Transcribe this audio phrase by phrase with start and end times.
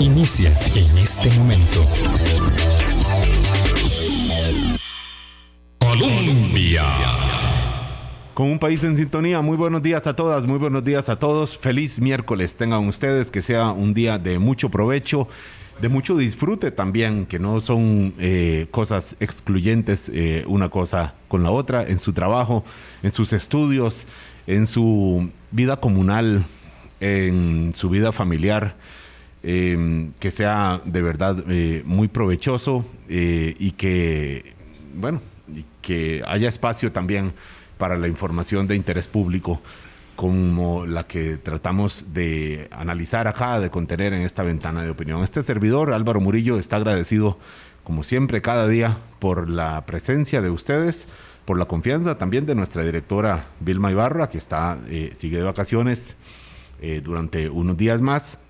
[0.00, 1.84] inicia en este momento.
[5.80, 6.84] Colombia.
[8.32, 11.58] Con un país en sintonía, muy buenos días a todas, muy buenos días a todos.
[11.58, 15.26] Feliz miércoles tengan ustedes, que sea un día de mucho provecho,
[15.80, 21.50] de mucho disfrute también, que no son eh, cosas excluyentes eh, una cosa con la
[21.50, 22.64] otra, en su trabajo,
[23.02, 24.06] en sus estudios,
[24.46, 26.44] en su vida comunal,
[27.00, 28.76] en su vida familiar.
[29.42, 34.52] Em, que sea de verdad eh, muy provechoso y que,
[34.94, 35.20] bueno,
[35.54, 37.32] y que haya espacio también
[37.78, 39.60] para la información de interés público
[40.18, 45.22] como la que tratamos de analizar acá, de contener en esta ventana de opinión.
[45.22, 47.38] Este servidor, Álvaro Murillo, está agradecido,
[47.84, 51.06] como siempre, cada día por la presencia de ustedes,
[51.44, 56.16] por la confianza también de nuestra directora Vilma Ibarra, que está, eh, sigue de vacaciones
[56.82, 58.40] eh, durante unos días más,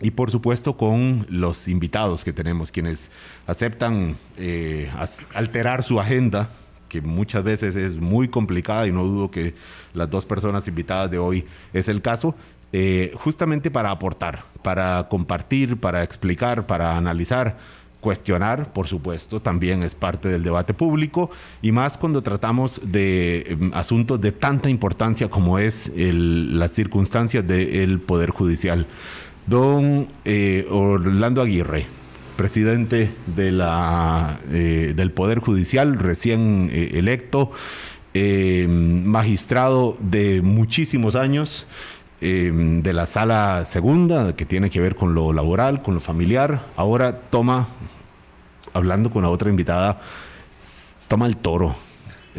[0.00, 3.10] y por supuesto con los invitados que tenemos, quienes
[3.46, 4.90] aceptan eh,
[5.34, 6.50] alterar su agenda
[6.88, 9.54] que muchas veces es muy complicada y no dudo que
[9.94, 12.34] las dos personas invitadas de hoy es el caso,
[12.72, 17.56] eh, justamente para aportar, para compartir, para explicar, para analizar,
[18.00, 21.30] cuestionar, por supuesto, también es parte del debate público
[21.62, 28.00] y más cuando tratamos de em, asuntos de tanta importancia como es las circunstancias del
[28.00, 28.86] Poder Judicial.
[29.48, 31.86] Don eh, Orlando Aguirre,
[32.36, 37.50] presidente de la, eh, del Poder Judicial, recién eh, electo,
[38.14, 41.66] magistrado de muchísimos años.
[42.20, 46.66] de la sala segunda, que tiene que ver con lo laboral, con lo familiar.
[46.74, 47.68] Ahora toma,
[48.74, 50.00] hablando con la otra invitada,
[51.06, 51.76] toma el toro,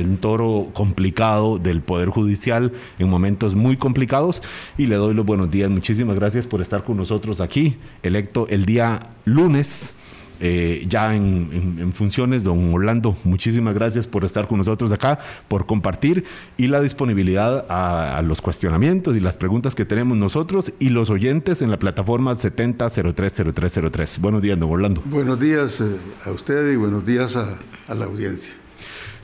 [0.08, 4.41] un toro complicado del Poder Judicial en momentos muy complicados
[4.78, 5.69] y le doy los buenos días.
[5.69, 9.94] Muchísimas gracias por estar con nosotros aquí, electo el día lunes.
[10.41, 15.19] Eh, ya en, funciones, don Orlando, muchísimas gracias por estar con nosotros acá,
[15.50, 16.23] por compartir
[16.56, 21.62] y la disponibilidad a, los cuestionamientos y las preguntas que tenemos nosotros y los oyentes
[21.62, 24.18] en la plataforma 70030303.
[24.19, 25.02] Buenos días, don Orlando.
[25.06, 27.59] Buenos días eh, a usted y buenos días a
[27.94, 28.59] la audiencia.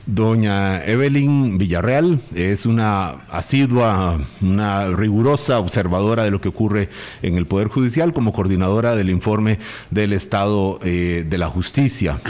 [0.06, 6.90] Doña Evelyn Villarreal es una asidua, una rigurosa observadora de lo que ocurre
[7.22, 9.58] en el Poder Judicial como coordinadora del informe
[9.90, 12.20] del Estado eh, de la Justicia.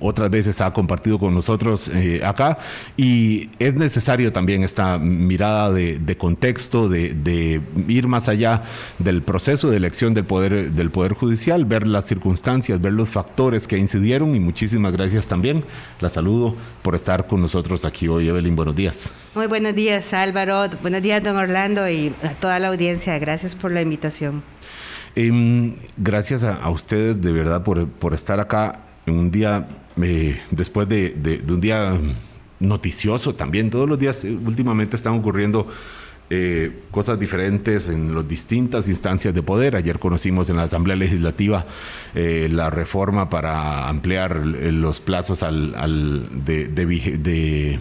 [0.00, 2.56] otras veces ha compartido con nosotros eh, acá
[2.96, 8.62] y es necesario también esta mirada de, contexto, de, ir más allá
[8.98, 13.68] del proceso de elección del Poder, del poder Judicial, ver las circunstancias, ver los factores
[13.68, 15.64] que incidieron y muchísimas gracias también.
[16.00, 18.28] La saludo por estar con nosotros aquí hoy.
[18.28, 19.08] Evelyn, buenos días.
[19.34, 20.68] Muy buenos días, Álvaro.
[20.82, 23.18] Buenos días, don Orlando, y a toda la audiencia.
[23.18, 24.42] Gracias por la invitación.
[25.16, 29.66] Em, gracias a, ustedes, de verdad, por, estar acá en un día,
[30.00, 31.98] eh, después de un día
[32.60, 33.70] noticioso también.
[33.70, 35.66] Todos los días eh, últimamente están ocurriendo
[36.36, 39.76] eh, cosas diferentes en las distintas instancias de poder.
[39.76, 41.64] Ayer conocimos en la Asamblea Legislativa
[42.12, 47.78] eh, la reforma para ampliar los plazos al, de, de,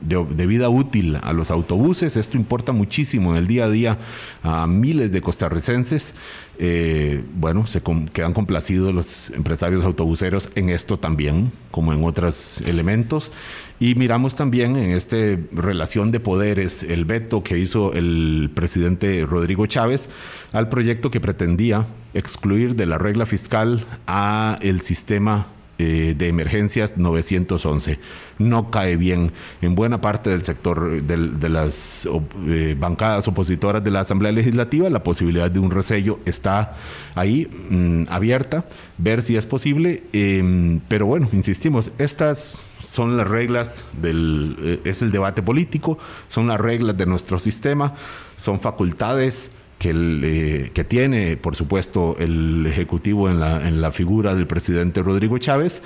[0.00, 2.16] vida útil a los autobuses.
[2.16, 3.98] Esto importa muchísimo en el día a día
[4.42, 6.14] a miles de costarricenses.
[6.58, 13.32] Eh, bueno, se quedan complacidos los empresarios autobuseros en esto también, como en otros elementos.
[13.78, 15.16] Y miramos también en esta
[15.52, 20.08] relación de poderes el veto que hizo el presidente Rodrigo Chávez
[20.52, 25.48] al proyecto que pretendía excluir de la regla fiscal a el sistema
[25.78, 27.98] eh, de emergencias 911.
[28.38, 32.08] No cae bien en buena parte del sector de, las
[32.46, 34.88] eh, bancadas opositoras de la Asamblea Legislativa.
[34.88, 36.76] La posibilidad de un resello está
[37.14, 38.64] ahí mm, abierta,
[38.98, 40.04] ver si es posible.
[40.12, 45.98] Em, pero bueno, insistimos, estas son las reglas del, eh, es el debate político,
[46.28, 47.94] son las reglas de nuestro sistema,
[48.36, 49.50] son facultades
[49.86, 55.02] que, eh, que tiene, por supuesto, el Ejecutivo en la, en la figura del presidente
[55.02, 55.82] Rodrigo Chávez.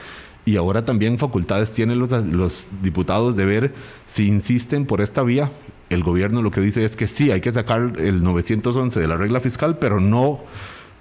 [0.47, 3.75] Y ahora también facultades tienen los, los diputados de ver
[4.07, 5.51] si insisten por esta vía.
[5.91, 9.17] El gobierno lo que dice es que sí, hay que sacar el 911 de la
[9.17, 10.41] regla fiscal, pero no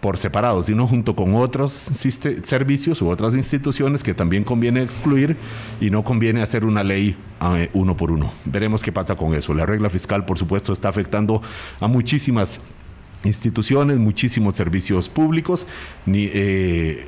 [0.02, 5.36] por separado, sino junto con otros servicios u otras instituciones que también conviene excluir
[5.82, 8.32] y no conviene hacer una ley eh, uno por uno.
[8.46, 9.54] Veremos qué pasa con eso.
[9.54, 11.42] La regla fiscal, por supuesto, está afectando
[11.80, 12.62] a muchísimas
[13.24, 15.66] instituciones, muchísimos servicios públicos,
[16.06, 17.08] ni, eh,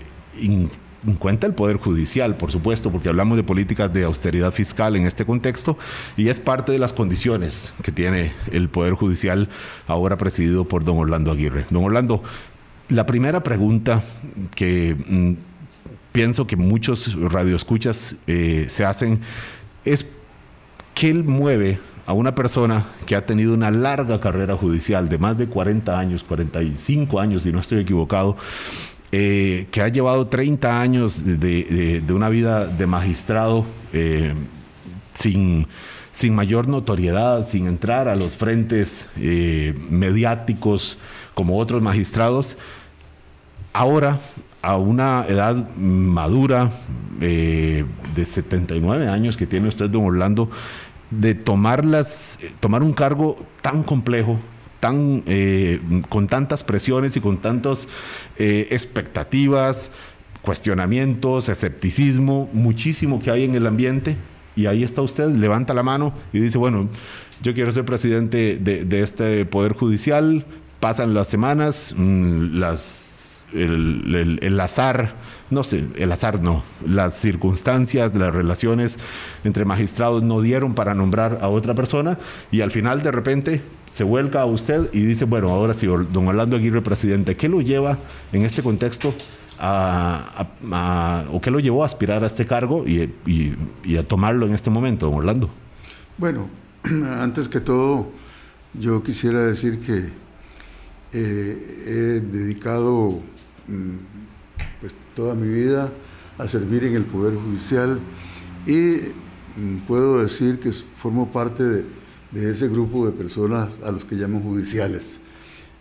[1.06, 5.06] en cuenta el Poder Judicial, por supuesto, porque hablamos de políticas de austeridad fiscal en
[5.06, 5.78] este contexto
[6.16, 9.50] y es parte de las condiciones que tiene el Poder Judicial
[9.88, 11.66] ahora presidido por don Orlando Aguirre.
[11.70, 12.24] Don Orlando,
[12.90, 14.04] La primera pregunta
[14.54, 15.34] que mm,
[16.12, 19.22] pienso que muchos radioescuchas eh, se hacen
[19.86, 20.06] es
[20.94, 25.48] ¿qué mueve a una persona que ha tenido una larga carrera judicial de más de
[25.48, 28.38] 40 años, 45 años, si no estoy equivocado,
[29.12, 34.34] eh, que ha llevado 30 años de, una vida de magistrado eh,
[35.14, 35.68] sin,
[36.12, 40.98] sin, mayor notoriedad, sin entrar a los frentes eh, mediáticos
[41.34, 42.58] como otros magistrados,
[43.74, 44.20] ahora
[44.62, 46.72] a una edad madura
[47.20, 47.86] de
[48.24, 50.50] 79 años que tiene usted, don Orlando,
[51.12, 54.40] de tomarlas, tomar un cargo tan complejo,
[54.80, 55.80] tan, eh,
[56.10, 57.88] con tantas presiones y con tantas
[58.38, 59.92] eh, expectativas,
[60.42, 64.16] cuestionamientos, escepticismo, muchísimo que hay en el ambiente.
[64.56, 66.90] Y ahí está usted, levanta la mano y dice, bueno,
[67.42, 70.46] yo quiero ser presidente de, este Poder Judicial,
[70.80, 75.16] pasan las semanas, mm, las, el azar
[75.52, 78.96] no sé, el azar no, las circunstancias, las relaciones
[79.44, 82.18] entre magistrados no dieron para nombrar a otra persona
[82.52, 83.62] y al final de repente
[83.92, 87.60] se vuelca a usted y dice, bueno, ahora sí, don Orlando Aguirre, presidente, ¿qué lo
[87.60, 88.00] lleva
[88.32, 89.14] en este contexto
[89.60, 90.48] a,
[91.32, 95.08] o qué lo llevó a aspirar a este cargo y, a tomarlo en este momento,
[95.08, 95.50] don Orlando?
[96.18, 96.48] Bueno,
[97.20, 98.10] antes que todo,
[98.74, 100.10] yo quisiera decir que
[101.14, 103.20] eh, he dedicado
[103.68, 103.98] mm,
[105.16, 105.92] toda mi vida
[106.38, 108.00] a servir en el Poder Judicial
[108.66, 108.98] y
[109.58, 111.86] mm, puedo decir que formo parte de,
[112.34, 115.20] ese grupo de personas a los que llamo judiciales.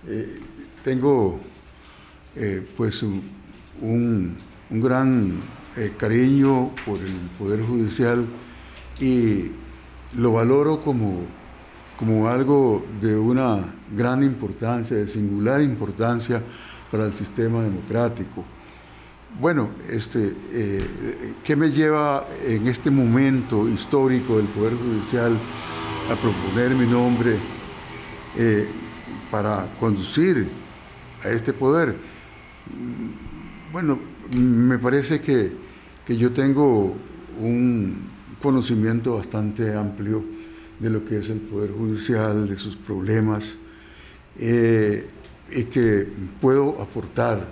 [0.07, 0.41] Eh,
[0.83, 1.39] tengo
[2.35, 4.37] eh, pues un,
[4.71, 5.41] gran
[5.77, 8.27] eh, cariño por el Poder Judicial
[9.01, 9.53] y
[10.17, 11.21] lo valoro como,
[11.99, 16.43] como algo de una gran importancia, de singular importancia
[16.91, 18.45] para el sistema democrático.
[19.39, 25.39] Bueno, este, eh, ¿qué me lleva en este momento histórico del Poder Judicial
[26.11, 27.37] a proponer mi nombre
[28.37, 28.69] eh,
[29.31, 30.47] para conducir
[31.25, 31.97] a este poder?
[33.73, 33.99] Bueno,
[34.33, 35.53] me parece que,
[36.09, 36.97] yo tengo
[37.39, 38.11] un
[38.43, 40.23] conocimiento bastante amplio
[40.81, 43.57] de lo que es el Poder Judicial, de sus problemas,
[44.37, 45.09] eh,
[45.51, 46.09] y que
[46.41, 47.49] puedo aportar.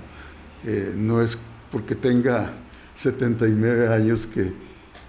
[0.96, 1.38] no es
[1.70, 2.52] porque tenga
[2.96, 4.52] 79 años que,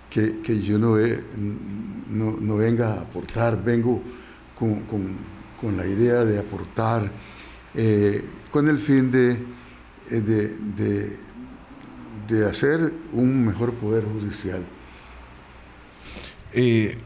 [0.09, 0.97] que, yo no,
[2.09, 4.01] no, venga a aportar, vengo
[4.57, 7.11] con, la idea de aportar
[7.75, 9.31] eh, con el fin de,
[10.11, 11.17] eh, de,
[12.27, 14.63] de, hacer un mejor poder judicial.
[16.53, 16.97] Eh,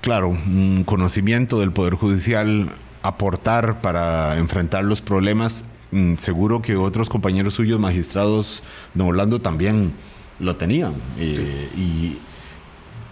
[0.00, 2.72] claro, un conocimiento del poder judicial,
[3.02, 8.62] aportar para enfrentar los problemas Mm, seguro que otros compañeros suyos magistrados
[8.94, 9.92] de Orlando también
[10.38, 10.94] lo tenían.
[11.18, 12.18] Eh, y,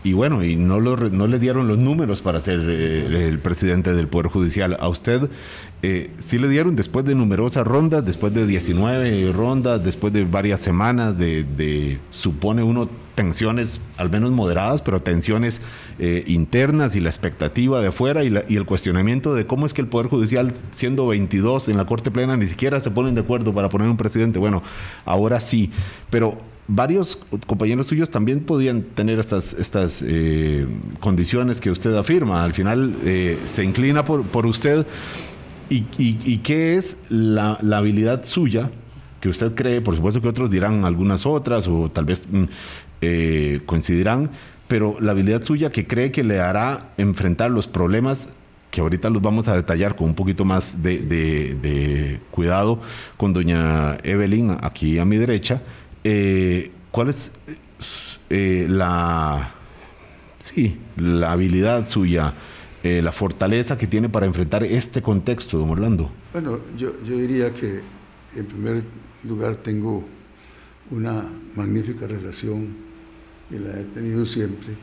[0.06, 3.92] y, bueno, y no, lo, no le dieron los números para ser eh, el presidente
[3.92, 4.76] del Poder Judicial.
[4.78, 5.28] A usted
[5.82, 10.60] eh, sí le dieron después de numerosas rondas, después de 19 rondas, después de varias
[10.60, 15.60] semanas de, supone uno, tensiones al menos moderadas, pero tensiones
[15.98, 19.80] eh, internas y la expectativa de afuera y, y, el cuestionamiento de cómo es que
[19.80, 23.52] el Poder Judicial, siendo 22 en la Corte Plena, ni siquiera se ponen de acuerdo
[23.52, 24.38] para poner un presidente.
[24.38, 24.62] Bueno,
[25.04, 25.72] ahora sí,
[26.10, 30.66] pero varios compañeros suyos también podían tener estas, estas eh,
[31.00, 32.44] condiciones que usted afirma.
[32.44, 32.96] Al final
[33.46, 34.86] se inclina por, por usted
[35.68, 38.70] ¿Y, qué es la, habilidad suya
[39.20, 39.80] que usted cree?
[39.80, 42.44] Por supuesto que otros dirán algunas otras o tal vez mm,
[43.00, 44.30] eh, coincidirán,
[44.68, 48.28] pero la habilidad suya que cree que le hará enfrentar los problemas
[48.70, 52.80] que ahorita los vamos a detallar con un poquito más de, cuidado
[53.16, 55.62] con doña Evelyn aquí a mi derecha.
[56.08, 57.32] Eh, ¿Cuál es
[58.30, 59.50] eh, la,
[60.38, 62.32] sí, la habilidad suya?
[62.84, 66.08] Eh, la fortaleza que tiene para enfrentar este contexto, don Orlando?
[66.32, 67.80] Bueno, yo, diría que
[68.36, 68.84] en primer
[69.24, 70.04] lugar tengo
[70.92, 71.24] una
[71.56, 72.76] magnífica relación
[73.50, 74.74] y la he tenido siempre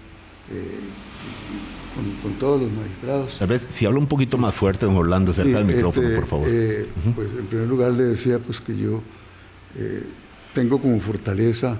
[2.22, 3.42] con, todos los magistrados.
[3.42, 6.28] A ver, si habla un poquito más fuerte, don Orlando, cerca del micrófono, este, por
[6.28, 6.48] favor.
[6.50, 9.02] Eh, pues en primer lugar le decía pues que yo
[10.54, 11.80] tengo como fortaleza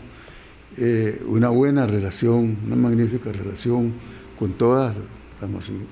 [1.28, 3.94] una buena relación, una magnífica relación
[4.40, 4.96] con todas
[5.40, 5.50] las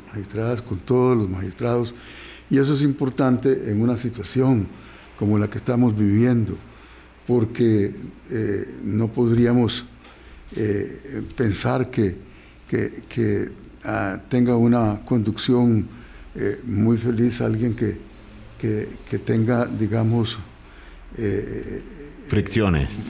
[0.08, 1.94] magistradas, con todos los magistrados,
[2.50, 4.68] y eso es importante en una situación
[5.18, 6.58] como la que estamos viviendo,
[7.28, 7.94] porque
[8.30, 9.86] eh, no podríamos
[10.56, 12.18] eh, pensar que,
[12.68, 13.52] que,
[13.84, 15.88] ah, tenga una conducción
[16.36, 17.98] eh, muy feliz alguien que,
[18.60, 20.38] que, tenga, digamos,
[21.18, 21.82] eh,
[22.32, 23.10] Fricciones.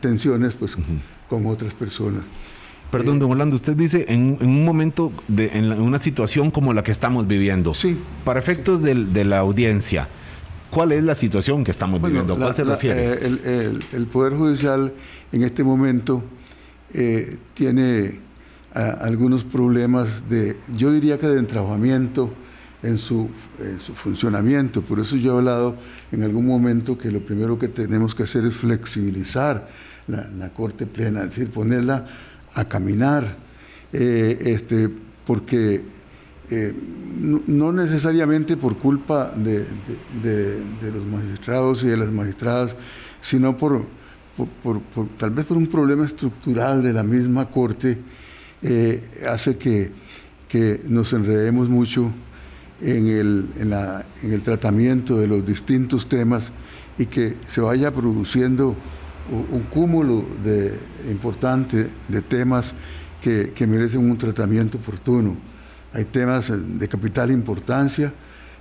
[0.00, 0.76] tensiones pues,
[1.28, 2.24] con otras personas.
[2.90, 6.50] Perdón, don Orlando, usted dice en, en un momento, de, en, la- en una situación
[6.50, 7.72] como la que estamos viviendo.
[7.74, 7.98] Sí.
[8.24, 10.08] Para efectos del- de la audiencia,
[10.70, 12.34] ¿cuál es la situación que estamos Bueno, viviendo?
[12.34, 13.12] ¿A cuál la- se la- refiere?
[13.14, 14.92] eh, el, el- el Poder Judicial
[15.32, 16.22] en este momento
[16.94, 18.18] eh, tiene
[18.74, 22.30] ah, algunos problemas de, yo diría que de entrabamiento
[22.82, 23.28] en su,
[23.60, 24.82] en su funcionamiento.
[24.82, 25.76] Por eso yo he hablado
[26.10, 29.68] en algún momento que lo primero que tenemos que hacer es flexibilizar
[30.08, 32.06] la, la Corte Plena, es decir, ponerla
[32.54, 33.36] a caminar,
[33.92, 34.88] eh, este,
[35.26, 35.80] porque
[36.50, 36.74] eh,
[37.20, 39.66] no, no necesariamente por culpa de, de-
[40.22, 42.74] de- de los magistrados y de las magistradas,
[43.22, 43.84] sino por,
[44.36, 47.96] por- por- por- tal vez por un problema estructural de la misma Corte,
[48.60, 49.90] eh, hace que,
[50.48, 52.10] que nos enredemos mucho
[52.82, 56.44] en el, en, la- en el tratamiento de los distintos temas
[56.98, 58.76] y que se vaya produciendo
[59.30, 62.72] un cúmulo de, importante de temas
[63.22, 65.36] que, que merecen un tratamiento oportuno.
[65.92, 68.12] Hay temas eh, de capital importancia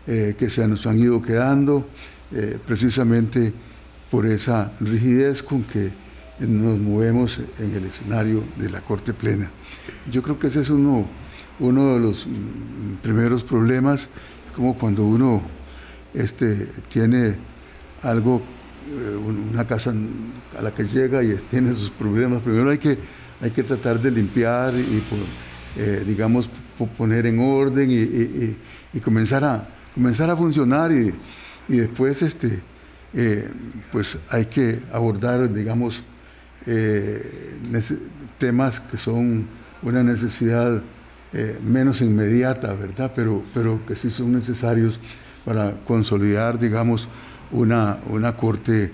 [0.06, 1.88] eh, que se nos han ido quedando
[2.32, 3.52] eh, precisamente
[4.12, 5.90] por esa rigidez con que
[6.40, 9.50] nos movemos en el escenario de la Corte Plena.
[10.12, 11.06] Yo creo que ese es uno,
[11.62, 14.10] uno de los mm, primeros problemas,
[14.56, 15.42] como cuando uno
[16.14, 17.36] este, tiene
[18.04, 18.42] algo,
[18.90, 19.94] eh, un- una casa
[20.58, 22.98] a la que llega y tiene sus problemas, primero hay que,
[23.40, 25.02] hay que tratar de limpiar y,
[25.80, 27.90] eh, digamos, po- poner en orden
[28.94, 31.14] y, comenzar, a, comenzar a funcionar y,
[31.70, 32.60] y después este,
[33.14, 33.48] eh,
[33.92, 36.04] pues hay que abordar, digamos,
[38.40, 39.48] temas que son
[39.82, 40.82] una necesidad
[41.34, 43.14] eh, menos inmediata, ¿verdad?
[43.16, 45.00] Pero, pero que sí son necesarios
[45.46, 47.08] para consolidar, digamos,
[47.52, 48.92] una, una corte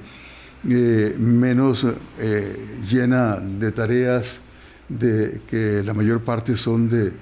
[0.70, 1.84] eh, menos
[2.20, 4.40] eh, llena de tareas
[4.88, 7.14] de, que la mayor parte son de,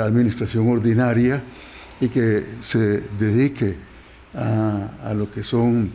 [0.00, 1.42] administración ordinaria
[2.00, 3.76] y que se dedique
[4.34, 5.92] a, a lo que son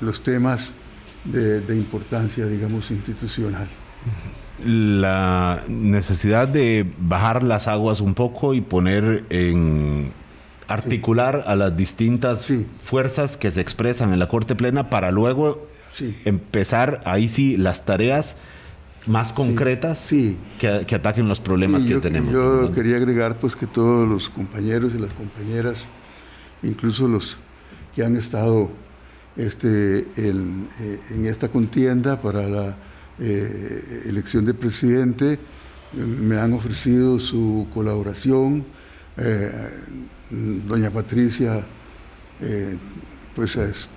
[0.00, 0.68] los temas
[1.24, 3.68] de, de importancia, digamos, institucional.
[4.64, 10.12] La necesidad de bajar las aguas un poco y poner en
[10.68, 12.66] articular a las distintas Sí.
[12.84, 16.16] fuerzas que se expresan en la Corte Plena para luego Sí.
[16.24, 18.36] empezar ahí sí las tareas
[19.06, 20.08] más concretas.
[20.08, 22.32] Que, que ataquen los problemas que yo, tenemos.
[22.32, 22.72] Yo ¿no?
[22.72, 25.84] quería agregar pues que todos los compañeros y las compañeras,
[26.62, 27.36] incluso los
[27.94, 28.70] que han estado
[29.36, 32.74] este, el- eh, en esta contienda para la
[33.20, 35.38] eh, elección de presidente,
[35.94, 38.64] me han ofrecido su colaboración.
[39.16, 39.50] Eh,
[40.68, 41.64] doña Patricia,
[42.40, 42.76] eh,
[43.34, 43.88] pues es,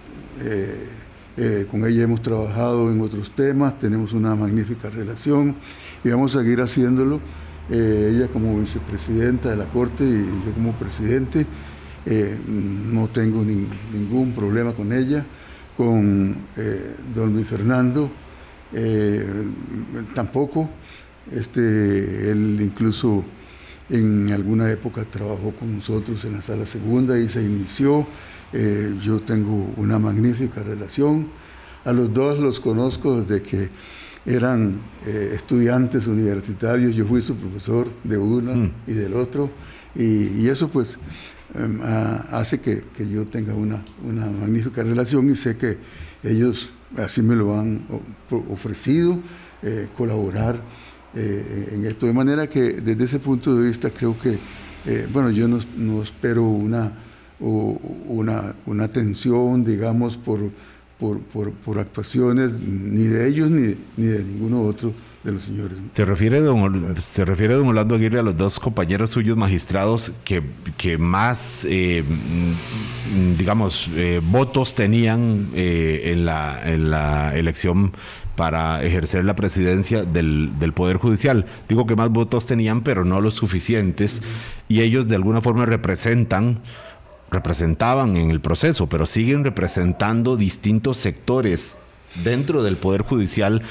[1.72, 5.56] con ella hemos trabajado en otros temas, tenemos una magnífica relación
[6.04, 7.20] y vamos a seguir haciéndolo.
[7.70, 11.46] Ella como vicepresidenta de la Corte y yo como presidente,
[12.48, 15.24] no tengo nin- ningún problema con ella,
[15.78, 16.36] con
[17.16, 18.10] don Luis Fernando
[18.74, 19.26] eh,
[20.16, 20.70] tampoco.
[21.32, 23.24] Este, él incluso
[23.90, 28.08] en alguna época trabajó con nosotros en la sala segunda y se inició.
[28.54, 31.28] Eh, yo tengo una magnífica relación.
[31.86, 33.70] A los dos los conozco desde que
[34.26, 36.96] eran eh, estudiantes universitarios.
[36.96, 38.72] Yo fui su profesor de uno Mm.
[38.88, 39.50] y del otro.
[39.96, 40.98] Y, y eso pues
[41.56, 41.80] em,
[42.32, 45.78] hace que, que yo tenga una, una magnífica relación y sé que
[46.24, 47.82] ellos así me lo han
[48.52, 49.18] ofrecido,
[49.64, 50.60] eh, colaborar
[51.16, 52.06] eh, en esto.
[52.06, 54.38] De manera que desde ese punto de vista creo que,
[54.86, 56.92] eh, bueno, yo no, no espero una,
[57.40, 60.40] o- una, una tensión, digamos, por,
[61.00, 64.94] por, por- por actuaciones ni de ellos ni, ni de ninguno otro
[65.94, 70.42] Se refiere, don, se refiere don Orlando Aguirre a los dos compañeros suyos magistrados que,
[70.78, 77.92] que más, eh, mm, digamos, eh, votos tenían eh, en, la, en la elección
[78.38, 81.46] para ejercer la presidencia del, del Poder Judicial.
[81.68, 84.22] Digo que más votos tenían, pero no los suficientes,
[84.70, 86.62] y ellos de alguna forma representan
[87.30, 91.76] representaban en el proceso, pero siguen representando distintos sectores
[92.24, 93.62] dentro del Poder Judicial.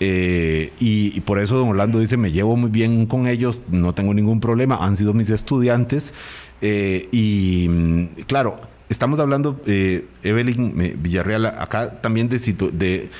[0.00, 4.12] Eh, y, por eso don Orlando dice, me llevo muy bien con ellos, no tengo
[4.14, 6.12] ningún problema, han sido mis estudiantes.
[6.60, 8.56] eh, y mm, claro,
[8.88, 12.38] estamos hablando, eh, Evelyn Villarreal, acá también de,
[12.72, 13.10] de,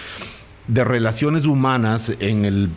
[0.69, 2.71] de relaciones humanas en, el,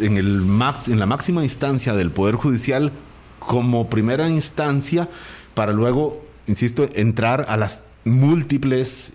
[0.00, 2.92] en, el max, en la máxima instancia del Poder Judicial
[3.38, 5.08] como primera instancia
[5.54, 9.12] para luego, insisto, entrar a las múltiples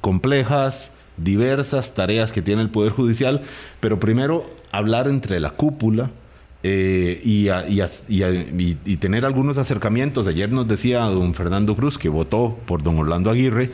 [0.00, 3.42] complejas, diversas tareas que tiene el Poder Judicial,
[3.80, 6.10] pero primero hablar entre la cúpula,
[6.68, 10.26] eh, y, tener algunos acercamientos.
[10.26, 13.70] Ayer nos decía don Fernando Cruz, que votó por don Orlando Aguirre,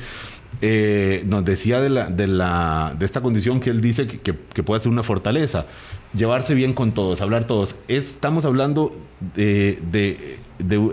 [0.60, 5.64] eh, nos decía de, esta condición que él dice que, puede ser una fortaleza,
[6.12, 7.74] llevarse bien con todos, hablar todos.
[7.88, 8.94] estamos hablando
[9.34, 10.38] de,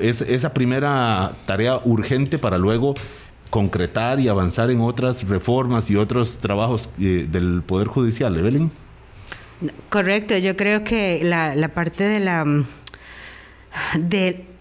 [0.02, 2.96] esa primera tarea urgente para luego
[3.50, 8.38] concretar y avanzar en otras reformas y otros trabajos eh, del Poder Judicial.
[8.38, 8.72] Evelyn.
[9.90, 12.46] Correcto, yo creo que la, la parte de la...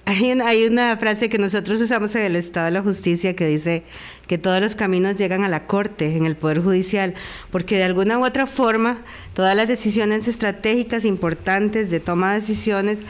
[0.04, 3.46] Hay, una, hay una frase que nosotros usamos en el Estado de la Justicia que
[3.46, 3.82] dice
[4.26, 7.14] que todos los caminos llegan a la Corte, en el Poder Judicial,
[7.50, 9.02] porque de alguna u otra forma
[9.34, 13.00] todas las decisiones estratégicas importantes de toma de decisiones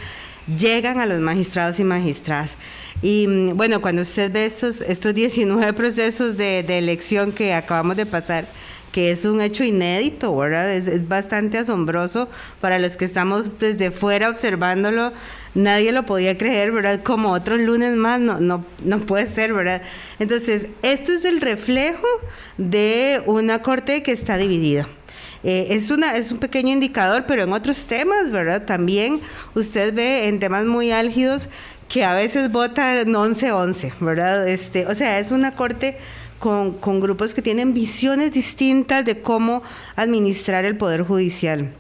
[0.57, 2.57] llegan a los magistrados y magistradas.
[3.03, 7.97] Y mm, bueno, cuando usted ve estos, estos 19 procesos de, de elección que acabamos
[7.97, 8.49] de pasar,
[8.93, 10.73] que es un hecho inédito, ¿verdad?
[10.73, 12.29] Es, bastante asombroso
[12.61, 15.13] para los que estamos desde fuera observándolo.
[15.55, 17.03] Nadie lo podía creer, ¿verdad?
[17.03, 19.83] Como otros lunes más, no, no, no puede ser, ¿verdad?
[20.19, 22.07] Entonces, esto es el reflejo
[22.57, 24.89] de una corte que está dividida.
[25.45, 28.65] Eh, es, una, es un pequeño indicador, pero en otros temas, ¿verdad?
[28.65, 29.21] También
[29.55, 31.49] usted ve en temas muy álgidos
[31.89, 34.49] que a veces vota 11-11, ¿verdad?
[34.49, 35.97] Este, o sea, es una corte
[36.39, 39.63] con, con grupos que tienen visiones distintas de cómo
[39.97, 41.73] administrar el Poder Judicial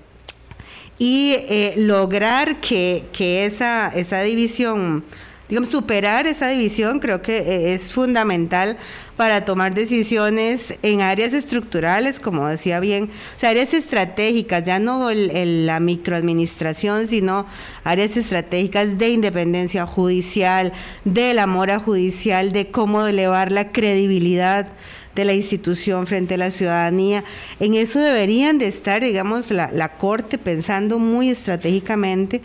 [0.98, 5.04] y eh, lograr que, que, esa, esa división
[5.49, 8.76] digamos, superar esa división creo que eh, es fundamental
[9.17, 15.11] para tomar decisiones en áreas estructurales, como decía bien, o sea, áreas estratégicas, ya no
[15.11, 17.47] la microadministración, sino
[17.83, 20.73] áreas estratégicas de independencia judicial,
[21.05, 24.69] de la mora judicial, de cómo elevar la credibilidad
[25.17, 27.25] de la institución frente a la ciudadanía.
[27.59, 32.41] En eso deberían de estar, digamos, la Corte pensando muy estratégicamente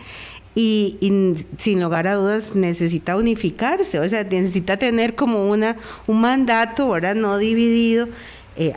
[0.56, 0.98] y,
[1.58, 7.16] sin lugar a dudas necesita unificarse, o sea, necesita tener como una, un mandato, ahora
[7.16, 8.08] no dividido.
[8.56, 8.74] Eh,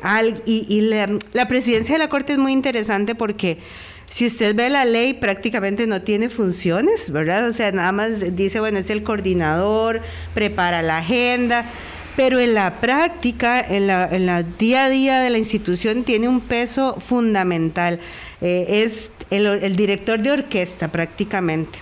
[0.47, 3.59] y, la, presidencia de la Corte es muy interesante porque
[4.09, 7.49] si usted ve la ley, prácticamente no tiene funciones, ¿verdad?
[7.51, 10.01] O sea, nada más dice, bueno, es el coordinador,
[10.33, 11.67] prepara la agenda,
[12.16, 16.98] pero en la práctica, en la, día a día de la institución, tiene un peso
[16.98, 18.00] fundamental.
[18.40, 21.79] Eh, es el, director de orquesta prácticamente.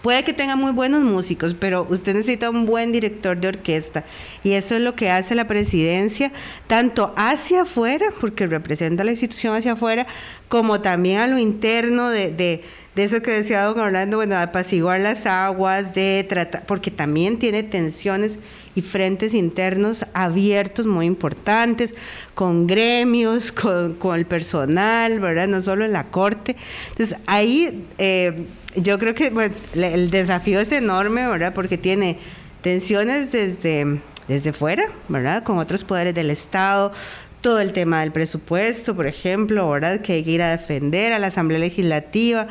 [0.00, 4.04] Puede que tenga muy buenos músicos, pero usted necesita un buen director de orquesta.
[4.44, 6.32] Y eso es lo que hace la presidencia,
[6.68, 10.06] tanto hacia afuera, porque representa la institución hacia afuera,
[10.48, 12.62] como también a lo interno de, de,
[12.94, 17.64] de eso que decía don Orlando, bueno, apaciguar las aguas, de tratar, porque también tiene
[17.64, 18.38] tensiones
[18.76, 21.94] y frentes internos abiertos muy importantes,
[22.34, 25.48] con gremios, con, el personal, ¿verdad?
[25.48, 26.54] No solo en la corte.
[26.90, 29.32] Entonces, ahí eh, yo creo que
[29.74, 31.54] el desafío es enorme, ¿verdad?
[31.54, 32.18] Porque tiene
[32.60, 35.42] tensiones desde, desde fuera, ¿verdad?
[35.42, 36.92] Con otros poderes del Estado,
[37.40, 40.02] todo el tema del presupuesto, por ejemplo, ¿verdad?
[40.02, 42.48] Que hay que ir a defender a la Asamblea Legislativa,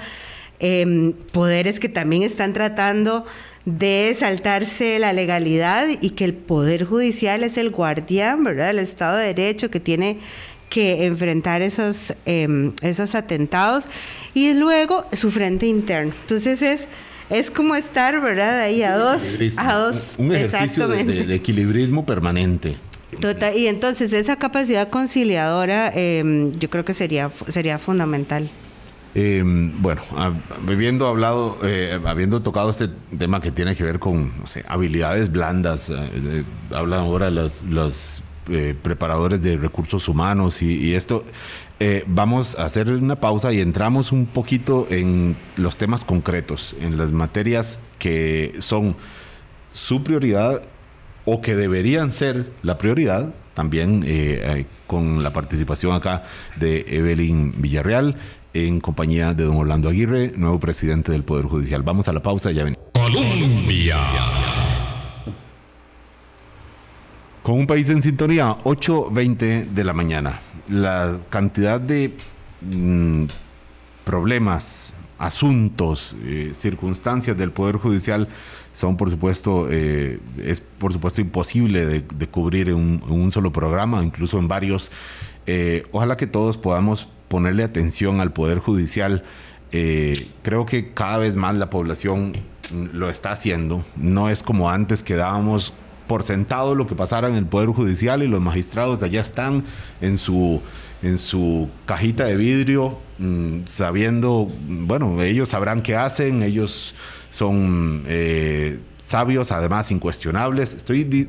[0.58, 3.26] em, poderes que también están tratando
[3.66, 9.18] de saltarse la legalidad y que el Poder Judicial es el guardián, ¿verdad?, del Estado
[9.18, 10.20] de Derecho que tiene
[10.70, 13.86] que enfrentar esos, em, esos atentados
[14.34, 16.14] y luego su frente interno.
[16.22, 16.88] Entonces es,
[17.30, 19.24] es como estar, ¿verdad?, ahí a dos,
[19.58, 22.78] a dos un ejercicio de, equilibrismo permanente.
[23.20, 28.50] Total, y entonces esa capacidad conciliadora em, yo creo que sería, sería fundamental.
[29.18, 30.02] Em, bueno,
[30.68, 34.34] habiendo hablado, eh, habiendo tocado este tema que tiene que ver con
[34.68, 41.24] habilidades blandas, eh, hablan ahora los, eh, preparadores de recursos humanos y, esto,
[42.08, 47.12] vamos a hacer una pausa y entramos un poquito en los temas concretos, en las
[47.12, 48.98] materias que son
[49.72, 50.62] su prioridad
[51.24, 54.06] o que deberían ser la prioridad, también
[54.88, 56.24] con la participación acá
[56.58, 58.18] de Evelyn Villarreal
[58.56, 61.84] en compañía de don Orlando Aguirre, nuevo presidente del Poder Judicial.
[61.84, 62.82] Vamos a la pausa ya venimos.
[62.94, 63.98] Colombia.
[67.44, 70.40] Con un país en sintonía, 8.20 de la mañana.
[70.70, 72.14] La cantidad de
[72.62, 73.26] mm,
[74.06, 78.30] problemas, asuntos, eh, circunstancias del Poder Judicial
[78.72, 84.40] son, por supuesto, eh, es por supuesto imposible de, cubrir en un, solo programa, incluso
[84.40, 84.92] en varios.
[85.46, 89.24] Eh, ojalá que todos podamos ponerle atención al Poder Judicial.
[89.72, 92.34] Eh, creo que cada vez más la población
[92.94, 93.84] lo está haciendo.
[93.96, 95.74] No es como antes que dábamos
[96.08, 99.64] por sentado lo que pasara en el Poder Judicial y los magistrados allá están
[100.02, 100.62] en su,
[101.02, 106.94] en su cajita de vidrio, mm, sabiendo, bueno, ellos sabrán qué hacen, ellos
[107.32, 110.74] son eh, sabios, además incuestionables.
[110.74, 111.28] Estoy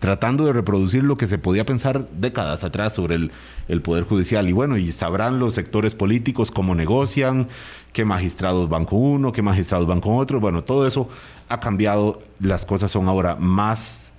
[0.00, 3.30] tratando de reproducir lo que se podía pensar décadas atrás sobre
[3.68, 4.48] el, Poder Judicial.
[4.48, 7.46] Y bueno, y sabrán los sectores políticos cómo negocian,
[7.92, 10.40] qué magistrados van con uno, qué magistrados van con otro.
[10.40, 11.08] Bueno, todo eso
[11.48, 12.20] ha cambiado.
[12.40, 14.10] Las cosas son ahora más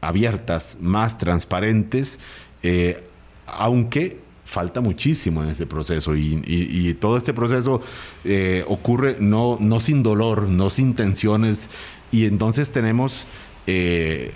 [0.00, 2.18] abiertas, más transparentes,
[2.64, 3.04] eh,
[3.46, 7.82] aunque falta muchísimo en ese proceso y, todo este proceso
[8.24, 11.68] eh, ocurre no, no sin dolor, no sin tensiones
[12.12, 13.26] y entonces tenemos,
[13.66, 14.32] eh,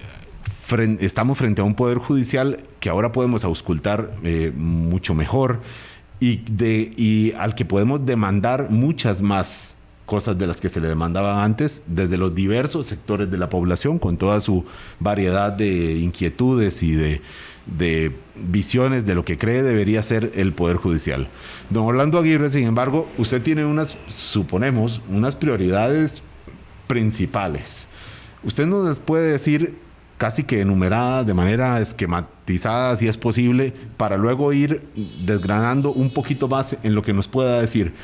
[0.99, 5.61] estamos frente a un poder judicial que ahora podemos auscultar eh, mucho mejor
[6.19, 9.75] y, de, y al que podemos demandar muchas más
[10.07, 14.01] cosas de las que se le demandaban antes desde los diversos sectores de la población
[14.01, 14.65] con toda su
[14.99, 17.23] variedad de inquietudes y de
[17.77, 21.29] de visiones de lo que cree debería ser el Poder Judicial.
[21.71, 26.23] Don Orlando Aguirre, sin embargo, usted tiene unas, suponemos, unas prioridades
[26.87, 27.87] principales.
[28.43, 29.75] Usted nos puede decir
[30.21, 34.83] casi que enumeradas, de manera esquematizada, si es posible, para luego ir
[35.25, 37.95] desgranando un poquito más en lo que nos pueda decir.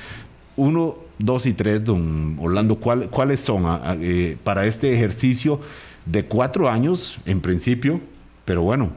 [0.57, 3.64] Uno, dos y tres, don Orlando, ¿cuáles son
[4.00, 5.61] eh, para este ejercicio
[6.07, 8.00] de cuatro años, en principio?
[8.46, 8.92] Pero bueno,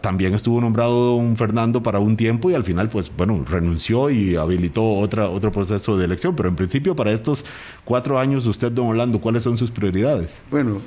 [0.00, 4.36] también estuvo nombrado don Fernando para un tiempo y al final, pues bueno, renunció y
[4.36, 6.34] habilitó otra, otro proceso de elección.
[6.34, 7.44] Pero en principio, para estos
[7.84, 10.32] cuatro años, usted, don Orlando, ¿cuáles son sus prioridades?
[10.50, 10.80] Bueno,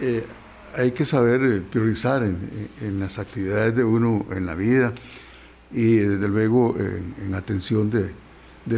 [0.00, 0.24] eh,
[0.76, 4.92] hay que saber eh, priorizar en, las actividades de uno en la vida
[5.72, 8.12] y desde luego en, atención de,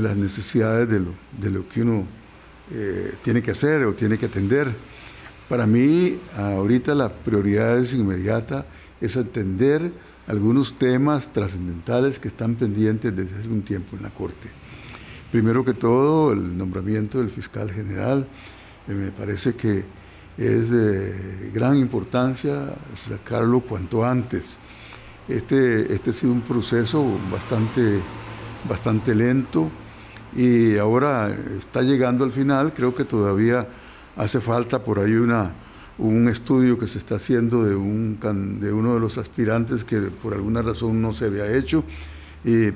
[0.01, 2.05] las necesidades de lo, de lo que uno
[2.73, 4.73] eh, tiene que hacer o tiene que atender.
[5.49, 8.65] Para mí, ahorita la prioridad es inmediata
[9.03, 9.93] es atender
[10.29, 14.49] algunos temas trascendentales que están pendientes desde hace un tiempo en la Corte.
[15.33, 18.27] Primero que todo, el nombramiento del fiscal general.
[18.87, 19.85] Eh, me parece que
[20.39, 24.57] es de gran importancia sacarlo cuanto antes.
[25.29, 28.01] Este, este ha sido un proceso bastante,
[28.69, 29.71] bastante lento
[30.35, 32.73] y ahora está llegando al final.
[32.73, 33.67] Creo que todavía
[34.17, 35.53] hace falta por ahí una,
[35.99, 38.19] un estudio que se está haciendo de, un,
[38.61, 41.85] de uno de los aspirantes que por alguna razón no se había hecho,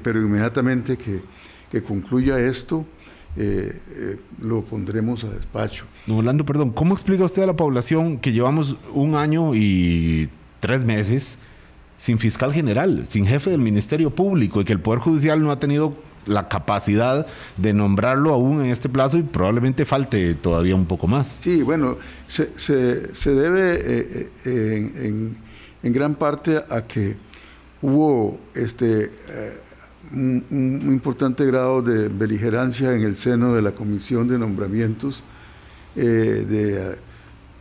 [0.03, 1.23] pero inmediatamente que,
[1.71, 2.87] que concluya esto,
[3.39, 5.85] eh, eh, lo pondremos a despacho.
[6.07, 10.87] No, Orlando, perdón, ¿cómo explica usted a la población que llevamos un año y tres
[10.87, 11.37] meses
[11.99, 15.59] sin fiscal general, sin jefe del Ministerio Público y que el Poder Judicial no ha
[15.59, 15.95] tenido
[16.27, 21.37] la capacidad de nombrarlo aún en este plazo y probablemente falte todavía un poco más.
[21.41, 21.97] Sí, bueno,
[22.29, 25.35] se, se, debe eh, eh,
[25.83, 27.17] en, gran parte a que
[27.81, 29.61] hubo este, eh,
[30.12, 30.45] un,
[30.89, 35.23] importante grado de beligerancia en el seno de la Comisión de Nombramientos
[35.95, 36.99] de,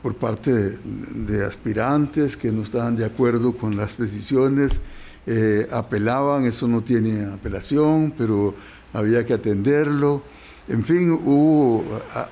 [0.02, 4.80] por parte de, aspirantes que no estaban de acuerdo con las decisiones
[5.28, 8.54] eh, apelaban, eso no tiene apelación, pero
[8.94, 10.24] había que atenderlo.
[10.68, 11.84] En fin, hubo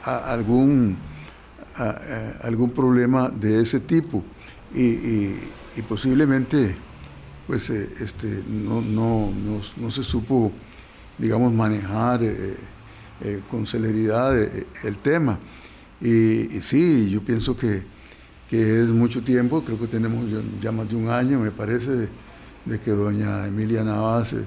[0.03, 0.97] algún,
[2.41, 4.23] algún problema de ese tipo
[4.73, 5.35] y,
[5.87, 6.75] posiblemente
[7.47, 9.31] pues, eh, este, no, no,
[9.77, 10.51] no, se supo,
[11.17, 12.55] digamos, manejar eh,
[13.49, 15.37] con celeridad el tema.
[16.01, 17.83] Y, sí, yo pienso que,
[18.49, 20.25] que, es mucho tiempo, creo que tenemos
[20.61, 22.09] ya más de un año, me parece,
[22.65, 24.45] de que doña Emilia Navas eh,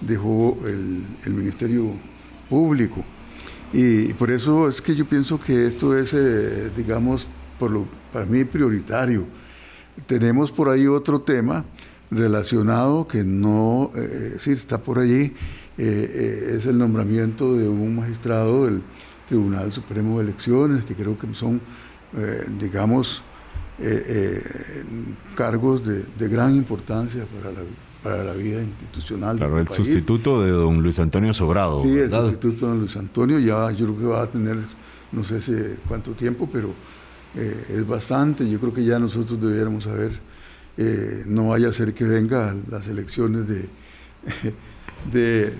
[0.00, 1.92] dejó el, Ministerio
[2.48, 3.04] Público.
[3.72, 7.26] Y, por eso es que yo pienso que esto es, eh, digamos,
[7.58, 9.26] por lo, para mí prioritario.
[10.06, 11.64] Tenemos por ahí otro tema
[12.10, 15.32] relacionado que no, eh, sí, está por allí,
[15.76, 18.82] es el nombramiento de un magistrado del
[19.26, 21.60] Tribunal Supremo de Elecciones, que creo que son,
[22.60, 23.24] digamos,
[23.78, 24.42] eh, eh,
[25.34, 27.60] cargos de, gran importancia para la,
[28.02, 29.36] para la vida institucional.
[29.36, 31.82] Claro, el sustituto de don Luis Antonio Sobrado.
[31.82, 34.58] Sí, el sustituto de don Luis Antonio, ya yo creo que va a tener
[35.12, 35.52] no sé si
[35.86, 36.70] cuánto tiempo, pero
[37.36, 38.48] eh, es bastante.
[38.48, 40.20] Yo creo que ya nosotros debiéramos saber,
[41.26, 43.68] no vaya a ser que venga las elecciones de
[45.12, 45.52] de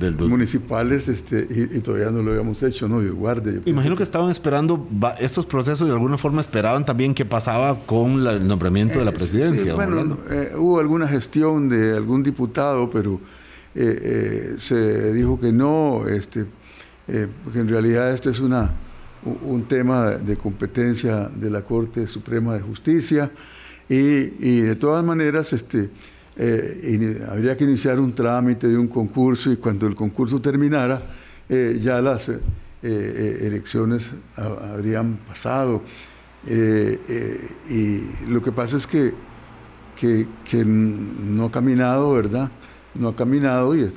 [0.00, 3.02] municipales este, y, todavía no lo habíamos hecho, ¿no?
[3.02, 3.60] Yo guarde.
[3.66, 4.86] Imagino que estaban esperando
[5.18, 9.10] estos procesos y de alguna forma esperaban también qué pasaba con el nombramiento de la
[9.10, 9.74] eh, presidencia.
[9.74, 13.20] bueno, eh, hubo alguna gestión de algún diputado, pero
[13.74, 16.46] eh, se dijo que no, este,
[17.44, 18.70] porque en realidad esta es una,
[19.24, 23.30] un tema de competencia de la Corte Suprema de Justicia
[23.88, 25.90] y, de todas maneras este,
[26.42, 31.02] eh, habría que iniciar un trámite de un concurso y cuando el concurso terminara
[31.48, 32.38] eh, ya las eh,
[32.82, 34.02] elecciones
[34.36, 35.82] habrían pasado.
[36.46, 39.12] y lo que pasa es que,
[39.94, 42.50] que, no ha caminado, ¿verdad?
[42.94, 43.92] No ha caminado y,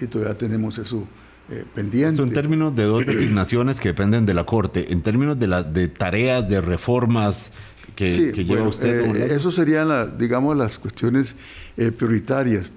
[0.00, 1.04] y todavía tenemos eso
[1.50, 2.16] eh, pendiente.
[2.16, 4.92] Son términos de dos designaciones que dependen de la Corte.
[4.92, 7.50] En términos de, la, de tareas, de reformas
[7.94, 9.16] que, lleva usted.
[9.16, 11.34] Eh, eso serían, digamos, las cuestiones
[11.76, 12.70] eh, prioritarias.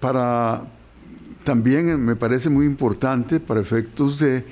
[0.00, 0.62] para
[1.44, 4.44] También me parece muy importante para efectos de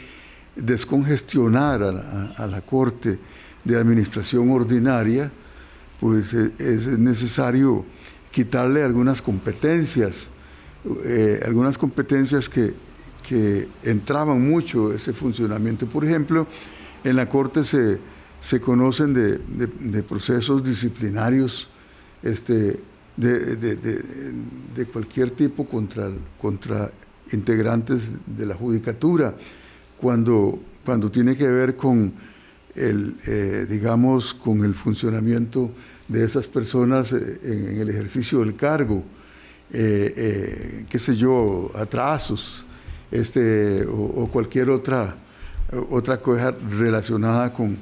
[0.56, 3.18] descongestionar a la, Corte
[3.64, 5.30] de Administración Ordinaria,
[5.98, 7.84] pues es necesario
[8.30, 10.28] quitarle algunas competencias
[11.02, 12.74] eh, algunas competencias que,
[13.26, 15.86] que, entraban mucho ese funcionamiento.
[15.86, 16.46] Por ejemplo,
[17.02, 17.98] en la Corte se,
[18.44, 21.66] se conocen de, de, procesos disciplinarios
[22.22, 22.78] este,
[23.16, 26.90] de, de, cualquier tipo contra, contra
[27.32, 29.34] integrantes de la judicatura,
[29.98, 32.12] cuando, cuando tiene que ver con
[32.74, 35.70] el, eh, digamos, con el funcionamiento
[36.06, 39.02] de esas personas eh, en el ejercicio del cargo.
[39.72, 42.62] Eh, qué sé yo, atrasos
[43.10, 45.16] este, o, cualquier otra,
[45.88, 47.78] otra cosa relacionada con,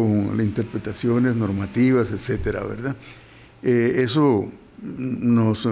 [0.00, 2.96] con las interpretaciones normativas, etcétera, ¿verdad?
[3.62, 4.44] Eh, eso
[4.82, 5.68] nos,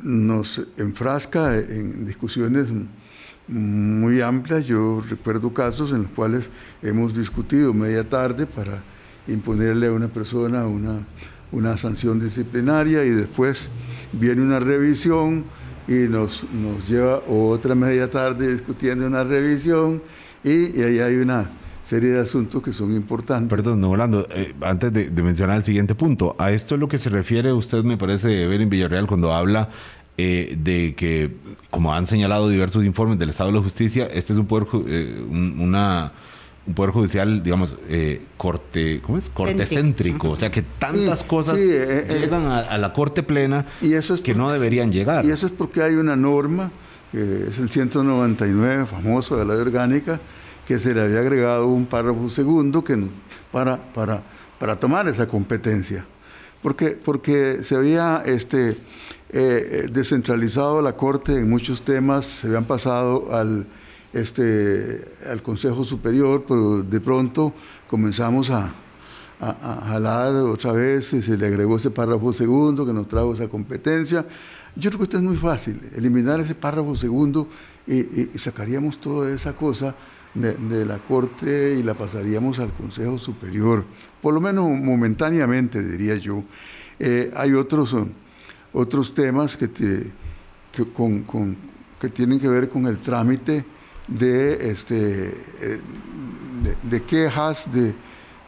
[0.00, 2.68] nos enfrasca en discusiones
[3.48, 4.66] muy amplias.
[4.66, 6.48] Yo recuerdo casos en los cuales
[6.82, 8.82] hemos discutido media tarde para
[9.26, 11.04] imponerle a una persona una
[11.54, 13.68] una sanción disciplinaria y después
[14.12, 15.44] viene una revisión
[15.86, 20.02] y nos, nos lleva otra media tarde discutiendo una revisión
[20.42, 21.50] y, ahí hay una
[21.84, 23.48] serie de asuntos que son importantes.
[23.48, 26.98] Perdón, no, Orlando, eh, antes de, mencionar el siguiente punto, a esto es lo que
[26.98, 29.68] se refiere usted, me parece, ver en Villarreal, cuando habla
[30.16, 31.30] eh, de que,
[31.70, 35.24] como han señalado diversos informes del Estado de la Justicia, este es un poder, eh,
[35.28, 36.12] una
[36.66, 39.28] un poder judicial, digamos, eh, corte, ¿cómo es?
[39.28, 40.30] Corte céntrico.
[40.30, 44.20] O sea, que tantas cosas eh, eh, llegan a, la corte plena y eso es
[44.22, 45.24] que no deberían llegar.
[45.24, 46.70] Y eso es porque hay una norma,
[47.12, 50.20] que es el 199, famoso de la ley orgánica,
[50.66, 52.96] que se le había agregado un párrafo segundo que,
[53.52, 54.22] para, para,
[54.58, 56.06] para tomar esa competencia.
[56.62, 58.76] Porque, porque se había este,
[59.30, 63.66] descentralizado la corte en muchos temas, se habían pasado al
[64.14, 67.52] este, al Consejo Superior, pero de pronto
[67.90, 68.72] comenzamos a,
[69.40, 73.48] a, jalar otra vez y se le agregó ese párrafo segundo que nos trajo esa
[73.48, 74.24] competencia.
[74.76, 77.48] Yo creo que esto es muy fácil, eliminar ese párrafo segundo
[77.86, 78.02] y,
[78.38, 79.94] sacaríamos toda esa cosa
[80.34, 83.84] de, la Corte y la pasaríamos al Consejo Superior,
[84.20, 86.42] por lo menos momentáneamente, diría yo.
[86.98, 87.94] Eh, hay otros,
[88.72, 90.10] otros temas que, te,
[90.72, 90.86] que,
[92.00, 93.64] que tienen que ver con el trámite
[94.08, 95.28] de, este,
[95.60, 95.80] eh,
[96.82, 97.94] de, quejas de,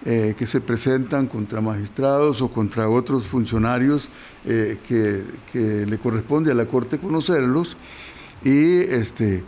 [0.05, 4.09] eh, que se presentan contra magistrados o contra otros funcionarios
[4.45, 7.77] eh, que, le corresponde a la Corte conocerlos.
[8.45, 9.43] Y, este,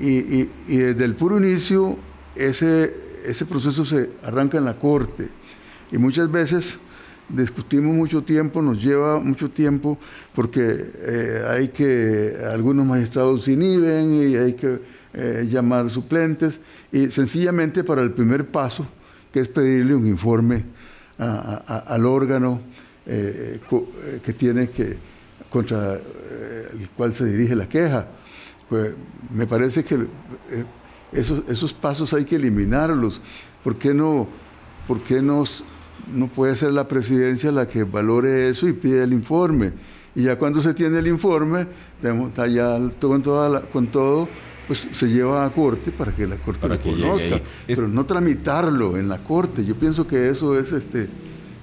[0.00, 1.98] y, desde el puro inicio
[2.34, 5.28] ese, ese proceso se arranca en la Corte.
[5.92, 6.78] Y muchas veces
[7.28, 9.98] discutimos mucho tiempo, nos lleva mucho tiempo
[10.34, 14.80] porque hay que, algunos magistrados se inhiben y hay que
[15.12, 16.60] eh, llamar suplentes
[16.92, 18.86] y sencillamente para el primer paso,
[19.32, 20.62] que es pedirle un informe
[21.18, 22.60] al órgano
[23.06, 24.96] eh, eh, que tiene que
[25.50, 28.06] contra el cual se dirige la queja.
[28.70, 28.92] Pues
[29.34, 30.06] me parece que
[31.12, 33.20] esos, esos pasos hay que eliminarlos.
[33.64, 34.28] ¿Por qué no,
[34.86, 35.44] por qué no
[36.34, 39.72] puede ser la presidencia la que valore eso y pide el informe?
[40.14, 41.66] Y ya cuando se tiene el informe,
[42.00, 44.28] ya con, toda con todo
[44.66, 49.08] pues se lleva a corte para que la corte lo conozca, pero no tramitarlo en
[49.08, 49.64] la corte.
[49.64, 51.08] Yo pienso que eso es este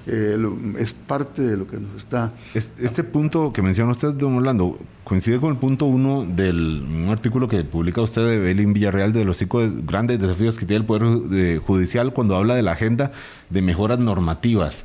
[0.08, 0.38] eh,
[0.80, 2.34] es parte de lo que nos está.
[2.54, 7.48] Este punto que menciona usted, don Orlando, coincide con el punto uno del un artículo
[7.48, 11.60] que publica usted de Belín Villarreal de los cinco grandes desafíos que tiene el Poder
[11.60, 13.12] Judicial cuando habla de la agenda
[13.50, 14.84] de mejoras normativas.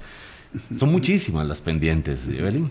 [0.76, 2.70] Son muchísimas las pendientes, Belín.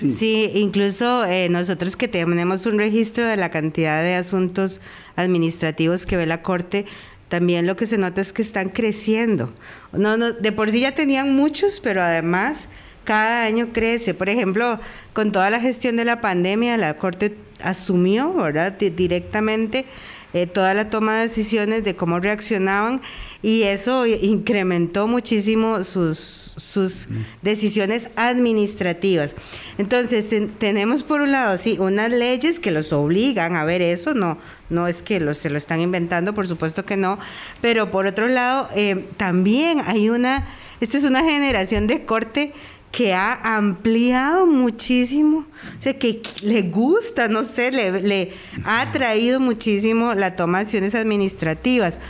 [0.00, 4.80] Sí, incluso eh, nosotros que tenemos un registro de la cantidad de asuntos
[5.16, 6.86] administrativos que ve la Corte,
[7.30, 9.54] también lo que se nota es que están creciendo.
[9.92, 12.58] No, no, de por sí ya tenían muchos, pero además
[13.04, 14.14] cada año crece.
[14.14, 14.80] Por ejemplo,
[15.12, 19.86] con toda la gestión de la pandemia, la Corte asumió, ¿verdad?, directamente
[20.32, 23.00] eh, toda la toma de decisiones de cómo reaccionaban
[23.42, 27.08] y eso incrementó muchísimo sus, sus
[27.42, 29.34] decisiones administrativas.
[29.78, 30.26] Entonces,
[30.58, 34.38] tenemos por un lado, sí, unas leyes que los obligan a ver eso, no,
[34.68, 37.18] no es que se lo están inventando, por supuesto que no,
[37.60, 40.48] pero por otro lado, eh, también hay una,
[40.80, 42.52] esta es una generación de corte
[42.90, 45.46] que ha ampliado muchísimo,
[45.78, 48.32] o sea, que le gusta, no sé, le, le
[48.64, 52.00] ha traído muchísimo la toma de acciones administrativas.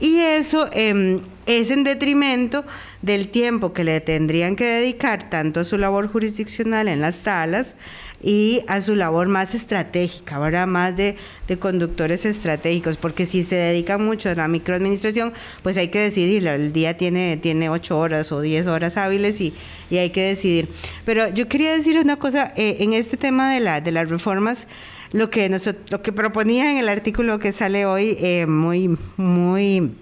[0.00, 2.64] Y eso eh, es en detrimento
[3.02, 7.74] del tiempo que le tendrían que dedicar tanto a su labor jurisdiccional en las salas
[8.22, 11.16] y a su labor más estratégica, ahora más de,
[11.58, 15.32] conductores estratégicos, porque si se dedica mucho a la microadministración,
[15.62, 19.54] pues hay que decidir, el día tiene, tiene ocho horas o diez horas hábiles y,
[19.88, 20.68] y hay que decidir.
[21.04, 24.66] Pero yo quería decir una cosa, eh, en este tema de, la, de las reformas,
[25.12, 25.48] lo que,
[25.90, 29.92] lo que proponía en el artículo que sale hoy, eh, muy, muy,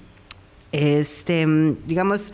[0.73, 1.47] este,
[1.87, 2.33] digamos,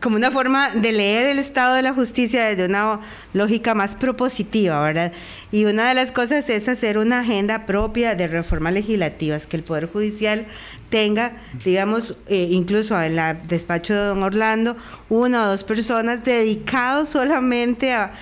[0.00, 3.00] como una forma de leer el estado de la justicia desde una
[3.32, 5.12] lógica más propositiva, ¿verdad?
[5.52, 9.62] Y una de las cosas es hacer una agenda propia de reformas legislativas, que el
[9.62, 10.46] Poder Judicial
[10.90, 14.76] tenga, digamos, eh, incluso en el despacho de don Orlando,
[15.08, 18.12] una o dos personas dedicados solamente a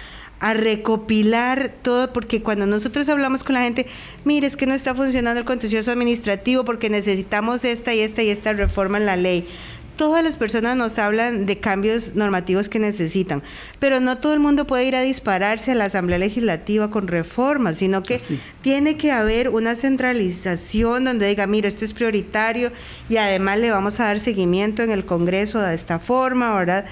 [0.45, 3.87] a recopilar todo, porque cuando nosotros hablamos con la gente,
[4.27, 8.29] mire, es que no está funcionando el contencioso administrativo porque necesitamos esta y esta y
[8.29, 9.49] esta reforma en la ley
[9.97, 13.43] todas las personas nos hablan de cambios normativos que necesitan,
[13.79, 17.79] pero no todo el mundo puede ir a dispararse a la Asamblea Legislativa con reformas,
[17.79, 18.21] sino que
[18.61, 22.73] tiene que haber una centralización donde diga, mire, esto es prioritario
[23.09, 26.87] y además le vamos a dar seguimiento en el Congreso de esta forma, ¿verdad?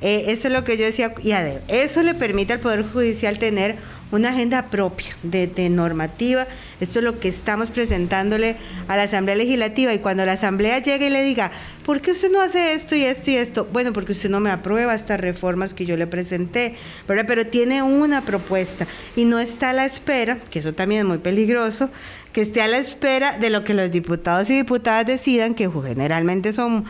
[0.00, 1.32] Eh, eso es lo que yo decía, y
[1.68, 3.76] eso le permite al Poder Judicial tener
[4.10, 6.46] una agenda propia de, normativa.
[6.80, 8.56] Esto es lo que estamos presentándole
[8.86, 9.92] a la Asamblea Legislativa.
[9.92, 11.50] Y cuando la Asamblea llegue y le diga,
[11.84, 13.68] ¿por qué usted no hace esto y esto y esto?
[13.72, 16.74] Bueno, porque usted no me aprueba estas reformas que yo le presenté,
[17.06, 17.24] ¿verdad?
[17.26, 21.18] Pero tiene una propuesta y no está a la espera, que eso también es muy
[21.18, 21.90] peligroso,
[22.32, 26.52] que esté a la espera de lo que los diputados y diputadas decidan, que generalmente
[26.52, 26.84] son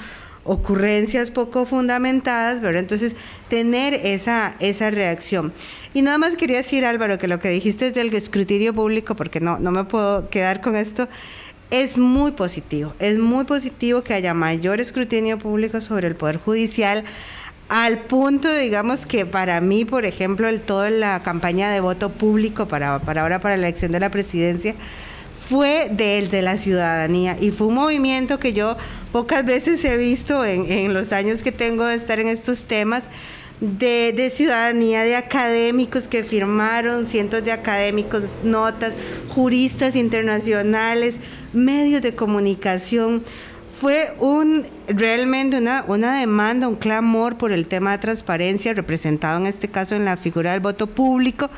[0.49, 2.81] ocurrencias poco fundamentadas, ¿verdad?
[2.81, 3.15] Entonces,
[3.49, 5.53] tener esa, esa reacción.
[5.95, 9.59] Y nada más quería decir, Álvaro, que lo que dijiste del escrutinio público, porque no,
[9.59, 11.09] no me puedo quedar con esto,
[11.71, 12.95] es muy positivo.
[12.99, 17.05] Es muy positivo que haya mayor escrutinio público sobre el Poder Judicial
[17.69, 22.67] al punto, digamos, que para mí, por ejemplo, el, toda la campaña de voto público
[22.67, 24.75] para, para ahora, para la elección de la presidencia,
[25.49, 28.77] fue del de la ciudadanía y fue un movimiento que yo
[29.13, 33.05] pocas veces he visto en, en los años que tengo de estar en estos temas.
[33.61, 38.93] De, de, ciudadanía, de académicos que firmaron, cientos de académicos, notas,
[39.31, 41.17] juristas internacionales,
[41.53, 43.25] medios de comunicación.
[43.81, 49.47] Fue un realmente una, una demanda, un clamor por el tema de transparencia, representado en
[49.47, 51.51] este caso en la figura del voto público,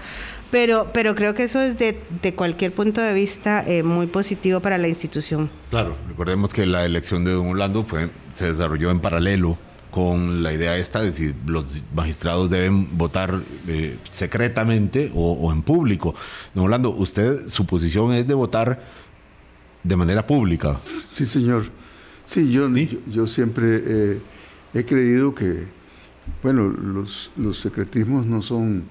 [0.51, 1.95] pero, pero creo que eso es de,
[2.35, 5.51] cualquier punto de vista eh, muy positivo para la institución.
[5.71, 9.57] Claro, recordemos que la elección de Don Orlando fue, se desarrolló en paralelo
[9.91, 16.15] con la idea esta de si los magistrados deben votar eh, secretamente o, en público.
[16.55, 18.83] Don Orlando, usted, su posición es de votar
[19.83, 20.81] de manera pública.
[21.13, 21.67] Sí, señor.
[22.27, 22.69] Sí, yo,
[23.09, 24.21] yo, siempre eh,
[24.75, 25.65] he creído que,
[26.43, 28.85] bueno, los, los secretismos no son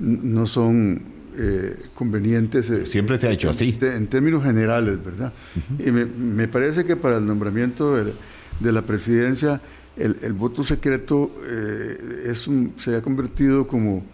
[0.00, 1.02] no son
[1.38, 2.68] eh, convenientes.
[2.70, 3.78] Eh, Siempre se ha hecho así.
[3.80, 5.32] en términos generales, ¿verdad?
[5.78, 9.60] Y me, parece que para el nombramiento de, la presidencia,
[9.96, 14.04] el, voto secreto eh, es se ha convertido como,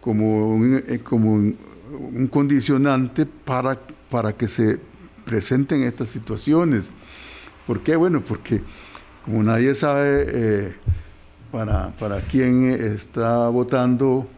[0.00, 4.78] como, un, como un, condicionante para, para que se
[5.24, 6.84] presenten estas situaciones.
[7.66, 7.96] ¿Por qué?
[7.96, 8.60] Bueno, porque
[9.24, 10.72] como nadie sabe
[11.50, 14.28] para, para quién está votando,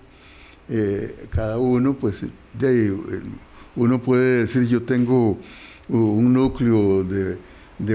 [0.68, 2.20] eh, cada uno, pues
[2.59, 2.96] de,
[3.77, 5.38] uno puede decir yo tengo
[5.88, 7.37] un núcleo de,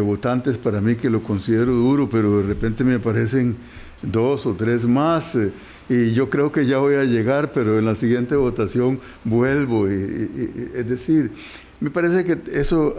[0.02, 3.56] votantes para mí que lo considero duro, pero de repente me aparecen
[4.02, 5.52] dos o tres más eh,
[5.90, 9.88] y yo creo que ya voy a llegar, pero en la siguiente votación vuelvo.
[9.88, 11.32] es decir,
[11.80, 12.96] me parece que eso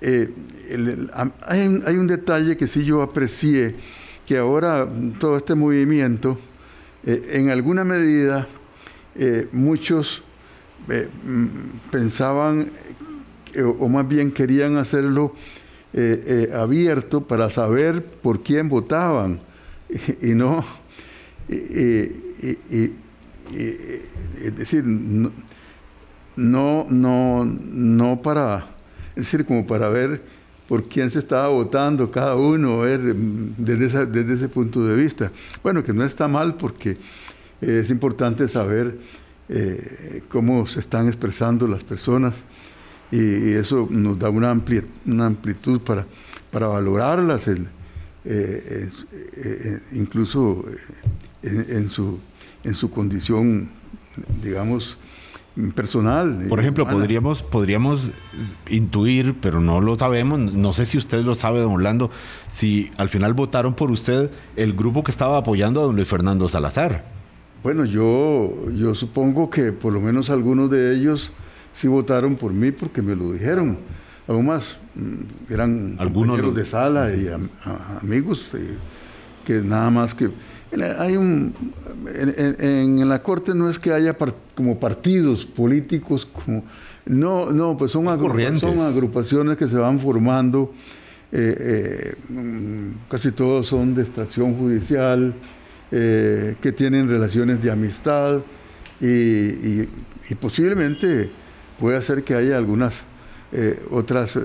[0.00, 0.30] eh,
[1.46, 3.74] hay, hay, un detalle que sí yo aprecié,
[4.26, 4.88] que ahora
[5.18, 6.38] todo este movimiento,
[7.06, 8.48] en alguna medida,
[9.16, 10.22] eh, muchos
[10.88, 12.72] eh, mm, pensaban,
[13.78, 15.34] o más bien querían hacerlo
[15.92, 19.40] eh, abierto para saber por quién votaban.
[20.22, 20.64] Y, no,
[21.46, 22.10] es
[24.56, 25.32] decir, no,
[26.88, 28.66] no, no, para,
[29.14, 30.22] decir, como para ver
[30.68, 35.30] por quién se estaba votando cada uno, mm, desde, desde ese punto de vista.
[35.62, 36.96] Bueno, que no está mal porque
[37.60, 38.98] es importante saber
[39.48, 42.34] eh, cómo se están expresando las personas
[43.10, 44.58] y, eso nos da una,
[45.06, 46.06] una amplitud para,
[46.50, 47.58] para valorarlas, eh,
[48.24, 50.64] eh, incluso
[51.42, 52.18] en, su,
[52.64, 53.68] en su condición,
[54.42, 54.96] digamos,
[55.74, 56.46] personal.
[56.48, 58.10] Por ejemplo, podríamos, podríamos
[58.68, 62.10] intuir, pero no lo sabemos, no sé si usted lo sabe, don Orlando,
[62.48, 66.48] si al final votaron por usted el grupo que estaba apoyando a don Luis Fernando
[66.48, 67.04] Salazar.
[67.62, 71.32] Bueno, yo, yo supongo que por lo menos algunos de ellos
[71.72, 73.78] sí votaron por mí porque me lo dijeron.
[74.26, 77.28] Aún más, mm, eran algunos compañeros de sala y
[78.02, 78.76] amigos eh,
[79.44, 80.30] que nada más que
[80.82, 81.54] hay un
[82.14, 84.16] en, la corte no es que haya
[84.54, 86.64] como partidos políticos como
[87.06, 88.04] no no pues son,
[88.58, 90.72] son agrupaciones que se van formando
[91.36, 95.34] eh, eh, mm, casi todos son de extracción judicial
[95.90, 98.40] eh, que tienen relaciones de amistad
[99.00, 99.88] y,
[100.40, 101.30] posiblemente
[101.80, 102.94] puede ser que haya algunas
[103.90, 104.38] otras,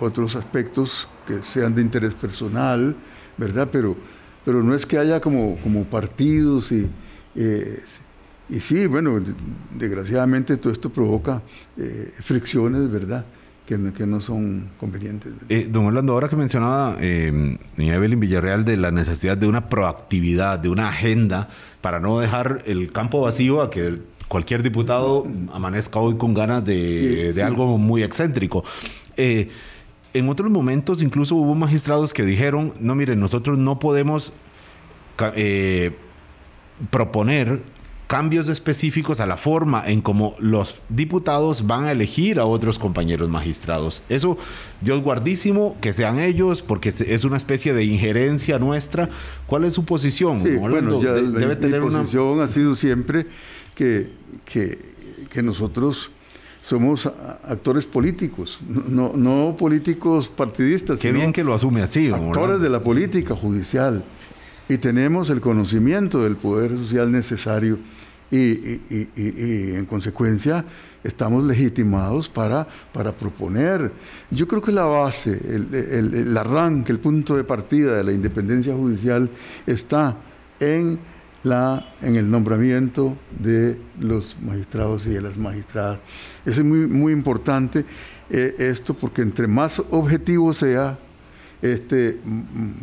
[0.00, 2.96] otros aspectos que sean de interés personal,
[3.36, 3.68] ¿verdad?
[3.70, 3.96] Pero,
[4.46, 6.88] pero no es que haya como, como partidos y,
[7.34, 9.22] y sí, bueno,
[9.74, 11.42] desgraciadamente todo esto provoca
[12.22, 13.26] fricciones, ¿verdad?
[13.66, 15.32] que, no son convenientes.
[15.48, 20.58] Eh, don Orlando, ahora que mencionaba eh, Evelyn Villarreal de la necesidad de una proactividad,
[20.58, 21.48] de una agenda
[21.80, 27.34] para no dejar el campo vacío a que cualquier diputado amanezca hoy con ganas de,
[27.44, 28.64] algo muy excéntrico.
[29.16, 29.48] Eh,
[30.18, 34.32] en otros momentos incluso hubo magistrados que dijeron, no, miren, nosotros no podemos
[35.34, 35.96] eh,
[36.90, 37.62] proponer
[38.06, 43.28] cambios específicos a la forma en cómo los diputados van a elegir a otros compañeros
[43.28, 44.02] magistrados.
[44.08, 44.38] Eso,
[44.80, 49.08] Dios guardísimo, que sean ellos, porque es una especie de injerencia nuestra.
[49.46, 50.42] ¿Cuál es su posición?
[50.60, 53.26] bueno, ya debe tener mi posición ha sido siempre
[53.74, 54.10] que,
[54.44, 56.10] que, nosotros
[56.66, 60.98] somos actores políticos, no, no políticos partidistas.
[60.98, 62.10] Qué bien que lo asume así.
[62.10, 64.02] Actores de la política judicial
[64.68, 67.78] y tenemos el conocimiento del poder social necesario
[68.32, 68.80] y,
[69.76, 70.64] en consecuencia
[71.04, 73.92] estamos legitimados para, para proponer.
[74.32, 79.30] Yo creo que la base, el, arranque, el punto de partida de la independencia judicial
[79.68, 80.16] está
[80.58, 80.98] en,
[81.46, 85.98] la, en el nombramiento de los magistrados y de las magistradas.
[86.44, 87.84] Es muy, muy importante
[88.30, 90.98] eh, esto porque entre más objetivo sea
[91.62, 92.18] este,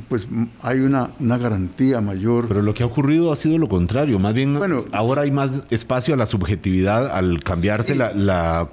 [0.09, 0.27] pues
[0.61, 2.47] hay una, garantía mayor.
[2.47, 5.51] Pero lo que ha ocurrido ha sido lo contrario, más bien bueno, ahora hay más
[5.69, 8.69] espacio a la subjetividad al cambiarse la,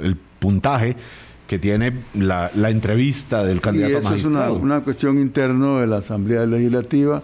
[0.00, 0.96] el puntaje
[1.46, 6.44] que tiene la, entrevista del candidato y eso es una, cuestión interna de la Asamblea
[6.44, 7.22] Legislativa,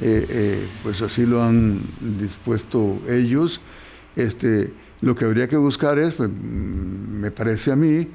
[0.00, 1.80] eh, eh, pues así lo han
[2.20, 3.60] dispuesto ellos.
[4.14, 8.06] Este, lo que habría que buscar es, pues, me parece a mí,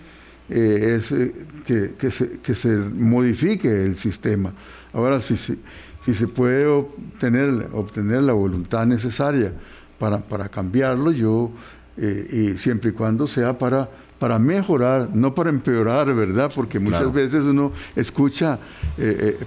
[0.50, 1.34] eh, es eh,
[1.66, 4.54] que, se, que, se, modifique el sistema.
[4.94, 5.60] Ahora, si, si,
[6.06, 9.54] si se puede obtener, obtener la voluntad necesaria
[10.00, 11.52] para, para cambiarlo, yo,
[11.96, 16.50] y siempre y cuando sea para para mejorar, no para empeorar, ¿verdad?
[16.56, 18.58] Porque muchas veces uno escucha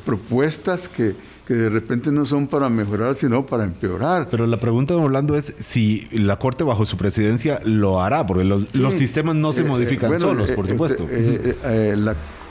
[0.04, 1.14] propuestas que,
[1.46, 4.28] que de repente no son para mejorar, sino para empeorar.
[4.30, 8.42] Pero la pregunta de Orlando es si la Corte bajo su presidencia lo hará, porque
[8.42, 11.06] los, sistemas no se eh, modifican eh, solos, por eh, supuesto.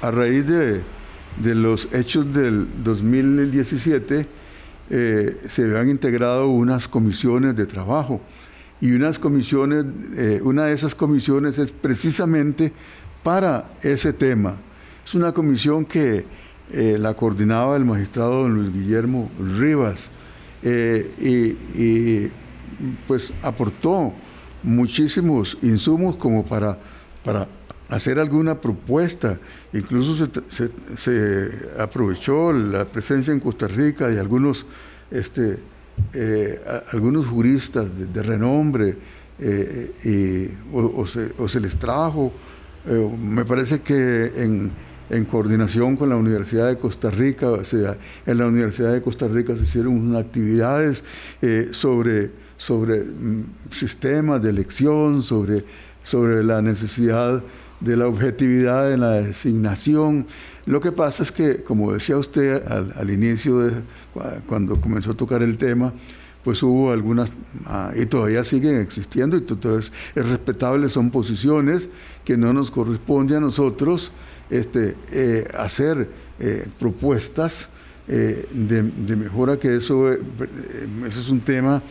[0.01, 0.81] a raíz de,
[1.55, 4.27] los hechos del 2017,
[4.89, 8.21] se han integrado unas comisiones de trabajo
[8.79, 9.83] y unas comisiones,
[10.41, 12.71] una de esas comisiones es precisamente
[13.23, 14.55] para ese tema.
[15.05, 20.09] Es una comisión que eh, la coordinaba el magistrado don Luis Guillermo Rivas
[20.63, 22.27] eh, y,
[23.07, 24.13] pues aportó
[24.63, 26.79] muchísimos insumos como para,
[27.23, 27.47] para
[27.87, 29.39] hacer alguna propuesta.
[29.73, 30.27] Incluso
[30.97, 34.65] se, aprovechó la presencia en Costa Rica de algunos,
[35.11, 35.59] este,
[36.13, 36.59] eh,
[36.91, 38.97] algunos juristas de, renombre
[39.39, 42.33] y, o, se, o, se, les trajo.
[43.19, 44.71] me parece que en
[45.09, 49.27] en coordinación con la Universidad de Costa Rica, o sea, en la Universidad de Costa
[49.27, 51.03] Rica se hicieron unas actividades
[51.41, 55.63] eh, sobre, sobre mm, sistemas de elección, sobre,
[56.03, 57.43] sobre la necesidad
[57.79, 60.25] de la objetividad en la designación.
[60.65, 63.71] Lo que pasa es que, como decía usted al, inicio, de,
[64.47, 65.93] cuando comenzó a tocar el tema,
[66.43, 67.29] pues hubo algunas,
[67.65, 71.89] ah, y todavía siguen existiendo, y entonces es respetable, son posiciones
[72.23, 74.11] que no nos corresponde a nosotros
[74.49, 76.07] este, eh, hacer
[76.39, 77.67] eh, propuestas
[78.07, 81.81] eh, de, mejora, que eso, eso es un tema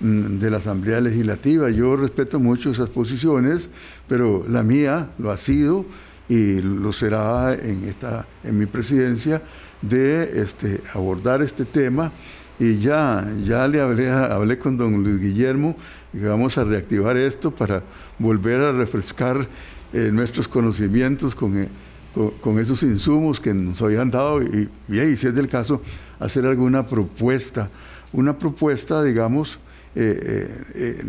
[0.00, 1.70] mm, de la Asamblea Legislativa.
[1.70, 3.68] Yo respeto mucho esas posiciones,
[4.08, 5.86] pero la mía lo ha sido
[6.28, 9.42] y lo será en, esta, en mi presidencia
[9.80, 12.12] de este, abordar este tema
[12.58, 15.74] y ya, ya le hablé, hablé con don Luis Guillermo
[16.12, 17.82] y vamos a reactivar esto para
[18.18, 19.48] volver a refrescar
[19.92, 21.68] nuestros conocimientos eh,
[22.14, 25.82] con, esos insumos que nos habían dado y, si es del caso,
[26.20, 27.70] hacer alguna propuesta,
[28.12, 29.58] una propuesta, digamos,
[29.94, 31.02] eh,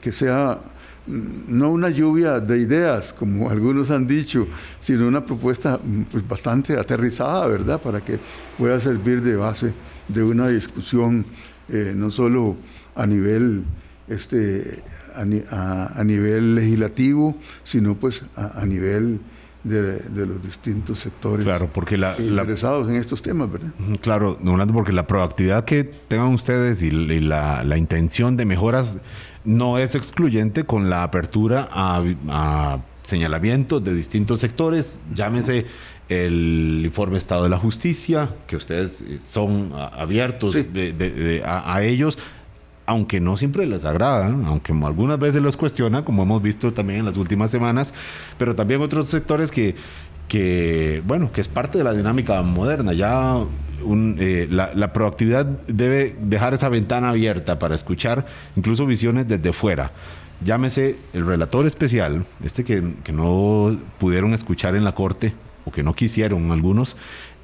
[0.00, 0.58] que sea
[1.06, 4.46] no una lluvia de ideas, como algunos han dicho,
[4.80, 7.80] sino una propuesta mm, pues, bastante aterrizada, ¿verdad?
[7.80, 8.18] Para que
[8.58, 9.72] pueda servir de base
[10.08, 11.24] de una discusión
[11.68, 12.56] eh, no solo
[12.94, 13.64] a nivel
[14.08, 14.82] este
[15.14, 19.20] a, nivel legislativo, sino pues a, nivel
[19.64, 23.70] de, los distintos sectores claro, porque la, interesados en estos temas, ¿verdad?
[24.00, 24.38] Claro,
[24.72, 28.96] porque la proactividad que tengan ustedes y, la, la, intención de mejoras
[29.44, 35.66] no es excluyente con la apertura a, señalamientos de distintos sectores, llámese
[36.08, 40.56] el informe Estado de la Justicia, que ustedes eh, son abiertos
[41.44, 42.18] a, ellos,
[42.90, 47.06] aunque no siempre les agrada, aunque algunas veces los cuestiona, como hemos visto también en
[47.06, 47.94] las últimas semanas,
[48.36, 49.76] pero también otros sectores que,
[50.26, 52.92] que bueno, que es parte de la dinámica moderna.
[52.92, 53.36] Ya
[54.18, 58.26] eh, la, proactividad debe dejar esa ventana abierta para escuchar
[58.56, 59.92] incluso visiones desde fuera.
[60.44, 62.82] Llámese el relator especial, este que,
[63.12, 65.32] no pudieron escuchar en la corte
[65.64, 66.96] o que no quisieron algunos,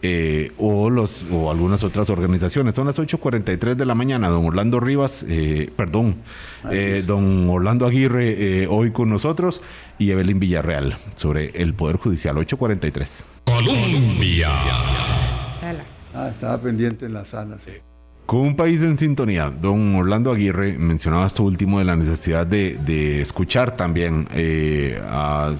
[0.03, 2.75] eh, o, los, o algunas otras organizaciones.
[2.75, 6.17] Son las 8.43 de la mañana, don Orlando Rivas, eh, perdón,
[7.07, 9.63] don Orlando Aguirre hoy con nosotros
[9.99, 13.25] y Evelyn Villarreal sobre el Poder Judicial, 8.43.
[13.45, 14.51] Colombia.
[16.15, 17.73] Ah, estaba pendiente en la sala, sí.
[18.27, 23.21] Con un país en sintonía, don Orlando Aguirre mencionaba esto último de la necesidad de,
[23.21, 25.55] escuchar también eh, a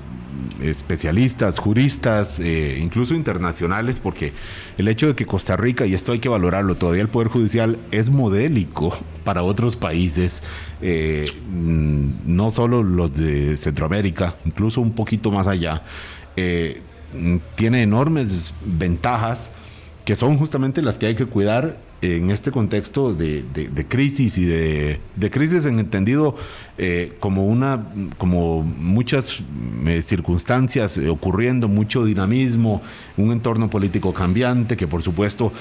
[0.61, 4.33] especialistas, juristas, eh, incluso internacionales, porque
[4.79, 7.79] el hecho de que Costa Rica, y esto hay que valorarlo, todavía el Poder Judicial
[7.93, 8.93] es modélico
[9.25, 10.43] para otros países,
[10.83, 15.85] eh, mm, no solo los de Centroamérica, incluso un poquito más allá,
[17.55, 19.51] tiene enormes ventajas
[20.05, 23.45] que son justamente las que hay que cuidar en este contexto de,
[23.89, 26.37] crisis y de, crisis en entendido
[26.79, 27.87] eh, como una
[28.19, 29.43] como muchas
[29.87, 32.83] eh, circunstancias eh, ocurriendo mucho dinamismo
[33.17, 35.53] un entorno político cambiante que por supuesto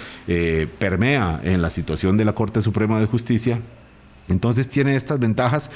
[0.79, 3.59] permea en la situación de la Corte Suprema de Justicia
[4.27, 5.69] entonces tiene estas ventajas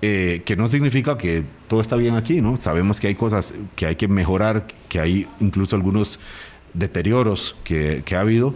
[0.00, 2.56] que no significa que todo está bien aquí, ¿no?
[2.56, 6.20] Sabemos que hay cosas que hay que mejorar, que hay incluso algunos
[6.72, 8.54] deterioros que, ha habido,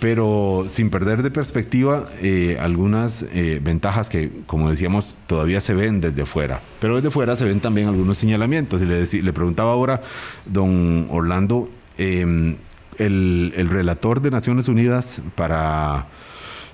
[0.00, 6.00] pero sin perder de perspectiva eh, algunas eh, ventajas que, como decíamos, todavía se ven
[6.00, 6.60] desde fuera.
[6.80, 8.82] Pero desde fuera se ven también algunos señalamientos.
[8.82, 10.02] Y le, le preguntaba ahora,
[10.44, 12.56] don Orlando, em,
[12.98, 16.08] el, el, relator de Naciones Unidas para,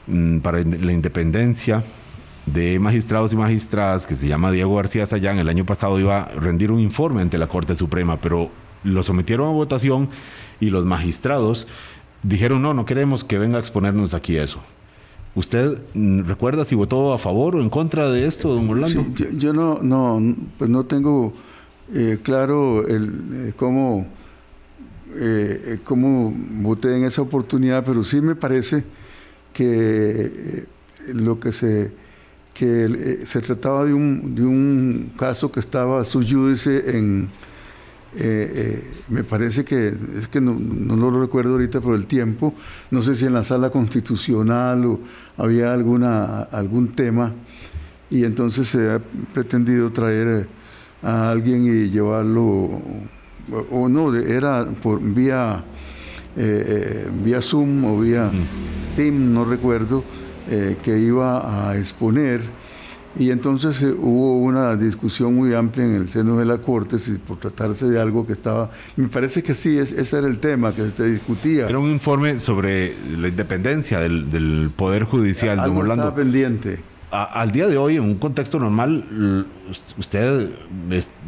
[0.08, 1.84] mm, para la independencia
[2.46, 6.28] de magistrados y magistradas, que se llama Diego García Sayán, el año pasado iba a
[6.32, 8.50] rendir un informe ante la Corte Suprema, pero
[8.82, 10.08] lo sometieron a votación
[10.60, 11.68] y los magistrados
[12.22, 14.60] dijeron, no, no queremos que venga a exponernos aquí eso.
[15.34, 19.04] ¿Usted mm, recuerda si votó a favor o en contra de esto, don Orlando?
[19.36, 21.32] yo, no, no, pues no tengo
[21.94, 24.06] eh, claro el, eh, cómo,
[25.14, 28.84] eh, cómo voté en esa oportunidad, pero sí me parece
[29.52, 30.66] que
[31.12, 32.02] lo que se
[32.54, 37.30] que se trataba de un, de un caso que estaba su judice en,
[38.14, 40.54] eh, eh, me parece que, es que no,
[40.96, 42.54] lo recuerdo ahorita por el tiempo,
[42.90, 45.00] no sé si en la sala constitucional o
[45.38, 47.32] había alguna, algún tema,
[48.10, 49.00] y entonces se ha
[49.32, 50.46] pretendido traer
[51.02, 52.82] a alguien y llevarlo,
[53.70, 55.64] o, no, era por vía,
[56.36, 58.30] eh, vía Zoom o vía
[58.94, 60.04] Team, no recuerdo,
[60.82, 62.42] que iba a exponer
[63.18, 67.12] y entonces eh, hubo una discusión muy amplia en el seno de la Corte si
[67.12, 68.70] por tratarse de algo que estaba...
[68.96, 71.68] Me parece que sí, ese era el tema que se discutía.
[71.68, 76.80] Era un informe sobre la independencia del, Poder Judicial, algo Estaba pendiente.
[77.10, 79.46] al día de hoy, en un contexto normal,
[79.98, 80.50] usted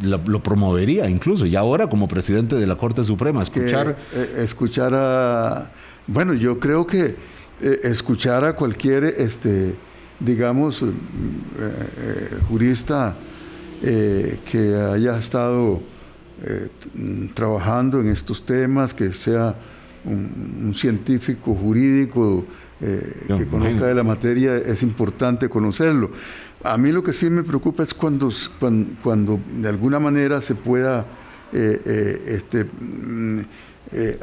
[0.01, 3.95] lo, promovería incluso, y ahora como presidente de la Corte Suprema, escuchar...
[4.13, 5.71] Eh, escuchar a...
[6.07, 7.15] Bueno, yo creo que
[7.61, 9.75] eh, escuchar a cualquier, este,
[10.19, 13.15] digamos, eh, jurista
[13.81, 15.81] que haya estado
[17.33, 19.55] trabajando en estos temas, que sea
[20.05, 22.45] un científico jurídico,
[22.81, 26.11] eh, que conozca de la materia, es importante conocerlo.
[26.61, 28.29] A mí lo que sí me preocupa es cuando,
[29.01, 31.05] cuando, de alguna manera se pueda
[31.53, 33.39] eh, eh, este, mm,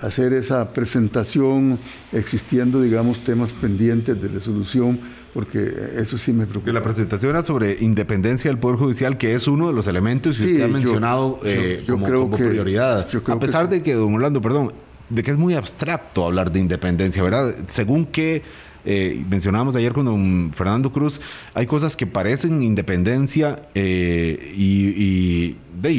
[0.03, 1.79] hacer esa presentación
[2.13, 5.01] existiendo, digamos, temas pendientes de resolución,
[5.33, 6.73] porque eso sí me preocupa.
[6.73, 10.45] La presentación era sobre independencia del Poder Judicial, que es uno de los elementos que
[10.45, 13.09] usted ha mencionado yo, como, creo que, prioridad.
[13.27, 14.73] a pesar de que, don Orlando, perdón,
[15.09, 17.55] de que es muy abstracto hablar de independencia, ¿verdad?
[17.69, 18.43] Según que
[18.85, 21.21] eh, mencionábamos ayer con don Fernando Cruz,
[21.55, 25.57] hay cosas que parecen independencia eh, y,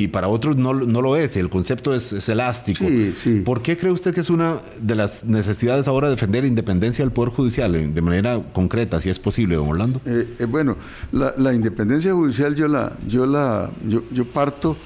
[0.08, 2.86] para otros no, lo es, el concepto es, elástico.
[2.86, 3.42] Sí, sí.
[3.42, 7.34] ¿Por qué cree usted que es una de las necesidades ahora defender independencia del Poder
[7.34, 10.02] Judicial de manera concreta, si es posible, don Orlando?
[10.06, 10.78] Eh, bueno,
[11.12, 14.78] la, independencia judicial yo la, yo la, yo, parto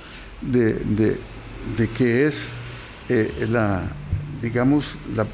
[0.41, 0.73] de,
[1.77, 2.49] de que es
[3.49, 3.83] la
[4.41, 5.25] digamos, la,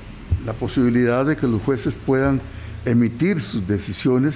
[0.52, 2.42] posibilidad de que los jueces puedan
[2.84, 4.36] emitir sus decisiones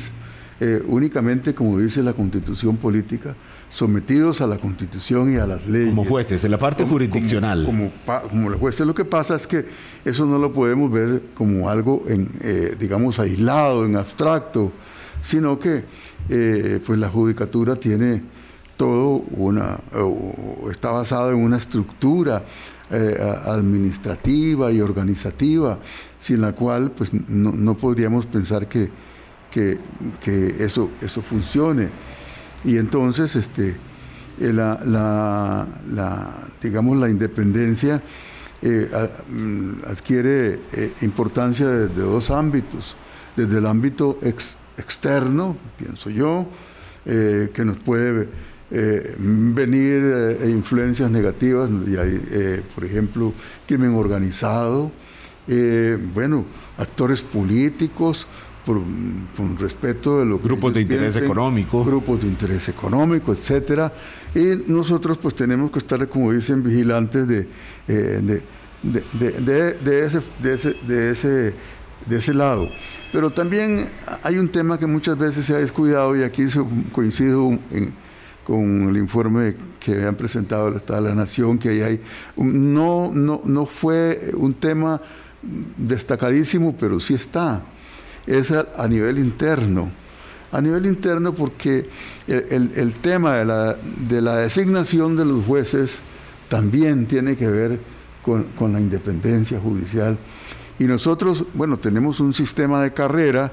[0.60, 3.36] eh, únicamente, como dice la constitución política,
[3.70, 5.90] sometidos a la constitución y a las leyes.
[5.90, 7.64] Como jueces, en la parte jurisdiccional.
[7.64, 7.92] Como,
[8.30, 9.66] como, los jueces, lo que pasa es que
[10.04, 14.72] eso no lo podemos ver como algo, en, eh, digamos, aislado, en abstracto,
[15.22, 15.84] sino que
[16.30, 18.24] eh, pues la judicatura tiene
[18.78, 19.80] todo una,
[20.72, 22.44] está basada en una estructura
[22.90, 25.78] eh, administrativa y organizativa,
[26.22, 28.90] sin la cual pues, no, podríamos pensar que,
[29.52, 29.78] que,
[30.60, 31.90] eso, eso funcione.
[32.64, 33.76] Y entonces, este,
[34.40, 35.68] eh, la,
[36.62, 38.02] digamos, la independencia
[38.62, 38.90] eh,
[39.30, 40.62] mm, adquiere
[41.02, 42.96] importancia desde dos ámbitos.
[43.36, 44.18] Desde el ámbito
[44.78, 46.48] externo, pienso yo,
[47.04, 48.30] que nos puede
[48.70, 53.34] eh, venir eh, influencias negativas, y hay, eh, por ejemplo,
[53.66, 54.92] crimen organizado,
[56.14, 56.44] bueno,
[56.78, 58.28] actores políticos,
[58.66, 58.82] por,
[59.58, 61.86] respeto de los grupos de interés económico.
[61.86, 63.94] grupos de interés económico etcétera.
[64.36, 67.48] Y nosotros pues tenemos que estar como dicen vigilantes de,
[67.88, 68.44] de,
[68.84, 71.54] de, ese, de, ese, de, ese,
[72.06, 72.68] de ese lado.
[73.14, 73.88] Pero también
[74.22, 76.44] hay un tema que muchas veces se ha descuidado y aquí
[76.92, 77.94] coincido en,
[78.48, 82.02] con el informe que han presentado el Estado de la Nación, que ahí hay,
[82.38, 85.02] no, no, no fue un tema
[85.76, 87.62] destacadísimo, pero sí está.
[88.26, 89.92] Es a, nivel interno.
[90.54, 91.90] A nivel interno porque
[92.26, 93.76] el, tema de la,
[94.08, 95.98] de la, designación de los jueces
[96.48, 97.82] también tiene que ver
[98.24, 100.18] con, la independencia judicial.
[100.80, 103.52] Y nosotros, bueno, tenemos un sistema de carrera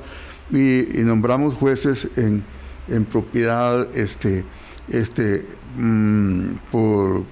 [0.52, 2.44] y, y nombramos jueces en,
[2.86, 4.44] en propiedad este,
[4.88, 7.24] este, mm, por,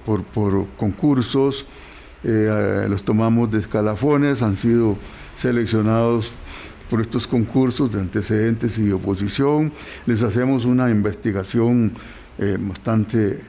[0.77, 1.65] concursos,
[2.23, 4.97] eh, los tomamos de escalafones, han sido
[5.35, 6.31] seleccionados
[6.89, 9.71] por estos concursos de antecedentes y oposición,
[10.05, 11.93] les hacemos una investigación
[12.37, 13.41] eh, bastante,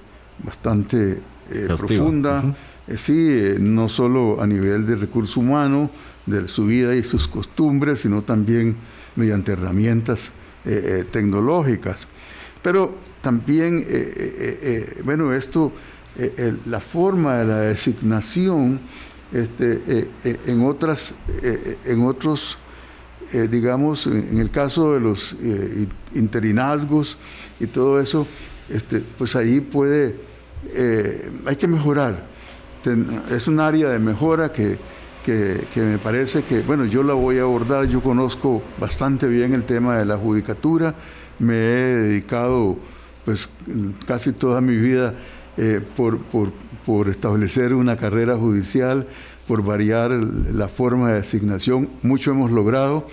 [0.43, 2.55] bastante eh, profunda,
[2.97, 5.91] sí, no solo a nivel de recurso humano,
[6.27, 8.77] de su vida y sus costumbres, sino también
[9.15, 10.33] mediante herramientas
[11.13, 12.09] tecnológicas.
[12.63, 15.73] Pero también, eh, eh, eh, bueno, esto,
[16.67, 18.79] la forma de la designación
[19.33, 20.09] este,
[20.47, 21.13] en, otras,
[21.85, 22.57] en otros,
[23.51, 25.35] digamos, en el caso de los
[26.15, 27.17] interinazgos
[27.59, 28.29] y todo eso,
[28.69, 30.21] este, pues ahí puede,
[31.45, 32.29] hay que mejorar.
[33.33, 34.79] es un área de mejora que,
[35.25, 39.53] que, que, me parece que, bueno, yo la voy a abordar, yo conozco bastante bien
[39.53, 40.95] el tema de la judicatura,
[41.41, 42.79] me he dedicado
[43.25, 43.49] pues
[44.07, 45.15] casi toda mi vida
[45.57, 49.07] eh, por, por, establecer una carrera judicial,
[49.47, 51.89] por variar la forma de asignación.
[52.03, 53.07] Mucho hemos logrado.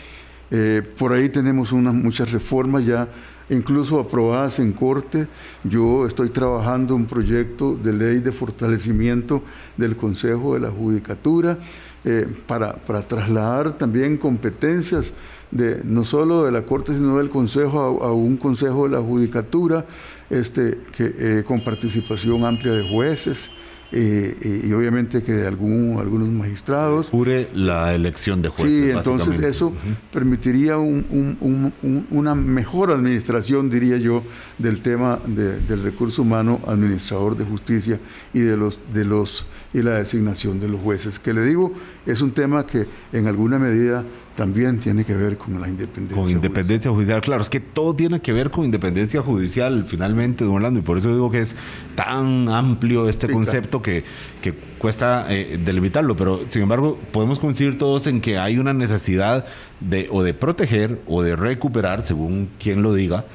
[0.50, 3.08] Eh, por ahí tenemos unas muchas reformas ya
[3.50, 5.28] incluso aprobadas en corte.
[5.64, 9.44] Yo estoy trabajando un proyecto de ley de fortalecimiento
[9.78, 11.58] del Consejo de la Judicatura
[12.04, 15.14] eh, para, para trasladar también competencias
[15.52, 19.86] de, no solo de la Corte, sino del Consejo a, un Consejo de la Judicatura,
[20.30, 23.50] este, que, eh, con participación amplia de jueces,
[23.94, 27.10] eh, y obviamente que algún, algunos magistrados.
[27.10, 28.86] Jure la elección de jueces.
[28.86, 29.74] Sí, entonces eso
[30.14, 34.24] permitiría una mejor administración, diría yo,
[34.58, 38.00] del tema del recurso humano administrador de justicia
[38.34, 41.20] y de los de los y la designación de los jueces.
[41.20, 41.74] Que le digo,
[42.06, 44.06] es un tema que en alguna medida
[44.42, 46.18] también tiene que ver con la independencia.
[46.20, 47.22] Con independencia judicial.
[47.22, 50.98] claro, es que todo tiene que ver con independencia judicial, finalmente, don Orlando, y por
[50.98, 51.54] eso digo que es
[51.94, 54.04] tan amplio este concepto que,
[54.42, 59.46] que, cuesta eh, delimitarlo, pero sin embargo podemos coincidir todos en que hay una necesidad
[59.80, 63.26] de o de proteger o de recuperar, según quien lo diga,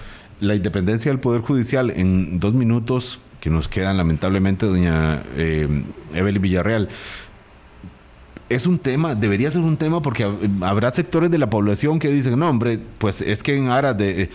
[0.40, 5.68] la independencia del Poder Judicial en dos minutos que nos quedan lamentablemente, doña eh,
[6.14, 6.88] Evelyn Villarreal
[8.48, 10.24] es un tema, debería ser un tema porque
[10.60, 14.30] habrá sectores de la población que dicen, no, hombre, pues es que en aras de,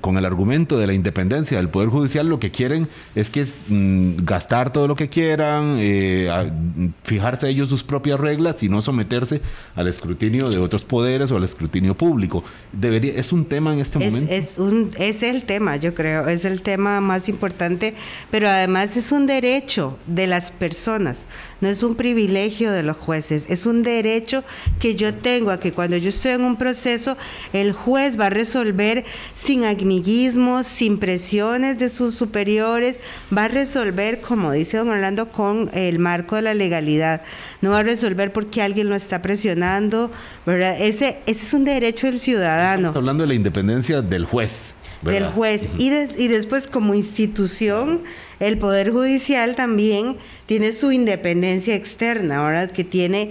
[0.00, 3.58] con el argumento de la independencia del Poder Judicial, lo que quieren es que es
[3.68, 6.30] mm, gastar todo lo que quieran, eh,
[7.02, 9.42] fijarse ellos sus propias reglas y no someterse
[9.74, 12.42] al escrutinio de otros poderes o al escrutinio público.
[12.72, 14.32] Debería, es un tema en este momento.
[14.32, 17.94] Es, un, es el tema, yo creo, es el tema más importante,
[18.30, 21.24] pero además es un derecho de las personas,
[21.60, 24.44] no es un privilegio de los jueces es un derecho
[24.78, 27.16] que yo tengo a que cuando yo estoy en un proceso,
[27.52, 32.96] el juez va a resolver sin amiguismos, sin presiones de sus superiores,
[33.36, 37.22] va a resolver, como dice don Orlando, con el marco de la legalidad.
[37.60, 40.10] No va a resolver porque alguien lo está presionando,
[40.46, 40.80] ¿verdad?
[40.80, 42.88] Ese, ese es un derecho del ciudadano.
[42.88, 45.62] Estamos hablando de la independencia del juez del juez.
[45.78, 48.02] y, y después como institución,
[48.38, 52.70] el Poder Judicial también tiene su independencia externa, ¿verdad?
[52.70, 53.30] Que tiene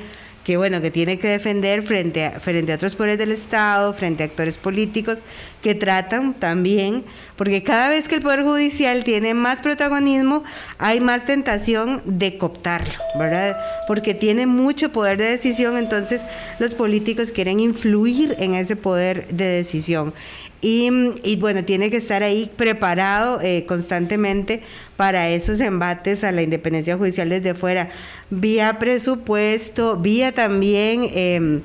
[0.50, 4.24] que bueno, que tiene que defender frente a, frente a otros poderes del Estado, frente
[4.24, 5.20] a actores políticos
[5.62, 7.04] que tratan también,
[7.36, 10.44] porque cada vez que el Poder Judicial tiene más protagonismo,
[10.80, 13.58] hay más tentación de cooptarlo, ¿verdad?
[13.86, 16.22] Porque tiene mucho poder de decisión, entonces
[16.58, 20.16] los políticos quieren influir en ese poder de decisión.
[20.62, 24.62] Y, bueno, tiene que estar ahí preparado eh, constantemente
[24.98, 27.90] para esos embates a la independencia judicial desde fuera,
[28.30, 31.62] vía presupuesto, vía también em,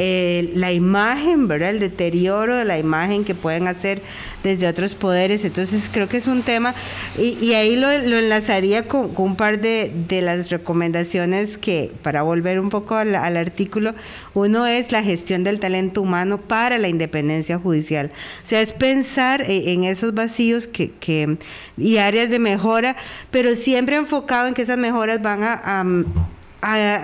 [0.00, 1.70] eh, la imagen, ¿verdad?
[1.70, 4.00] El deterioro de la imagen que pueden hacer
[4.44, 5.44] desde otros poderes.
[5.44, 6.72] Entonces creo que es un tema
[7.18, 9.92] y, ahí lo, enlazaría con, un par de,
[10.22, 13.92] las recomendaciones que, para volver un poco al, artículo,
[14.34, 18.12] uno es la gestión del talento humano para la independencia judicial.
[18.44, 21.38] O sea, es pensar e, en esos vacíos que,
[21.76, 22.94] y áreas de mejora,
[23.32, 25.84] pero siempre enfocado en que esas mejoras van a,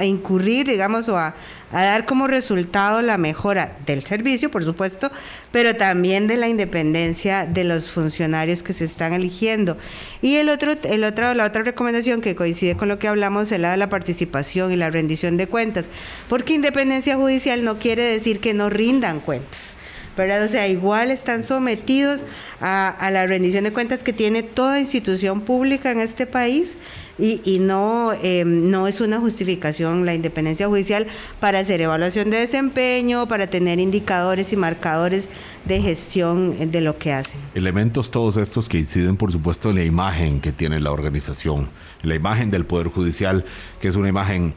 [0.03, 1.35] incurrir, digamos, o a,
[1.71, 5.11] dar como resultado la mejora del servicio, por supuesto,
[5.51, 9.77] pero también de la independencia de los funcionarios que se están eligiendo.
[10.23, 13.61] Y el otro, el otro, la otra recomendación que coincide con lo que hablamos es
[13.61, 15.87] la de la participación y la rendición de cuentas,
[16.29, 19.75] porque independencia judicial no quiere decir que no rindan cuentas.
[20.17, 20.45] ¿verdad?
[20.45, 22.21] O sea, igual están sometidos
[22.61, 26.77] a, a la rendición de cuentas que tiene toda institución pública en este país
[27.19, 31.07] y, no, em, no es una justificación la independencia judicial
[31.41, 35.25] para hacer evaluación de desempeño, para tener indicadores y marcadores
[35.65, 37.41] de gestión de lo que hacen.
[37.55, 41.71] Elementos todos estos que inciden, por supuesto, en la imagen que tiene la organización,
[42.03, 43.45] en la imagen del Poder Judicial,
[43.81, 44.55] que es una imagen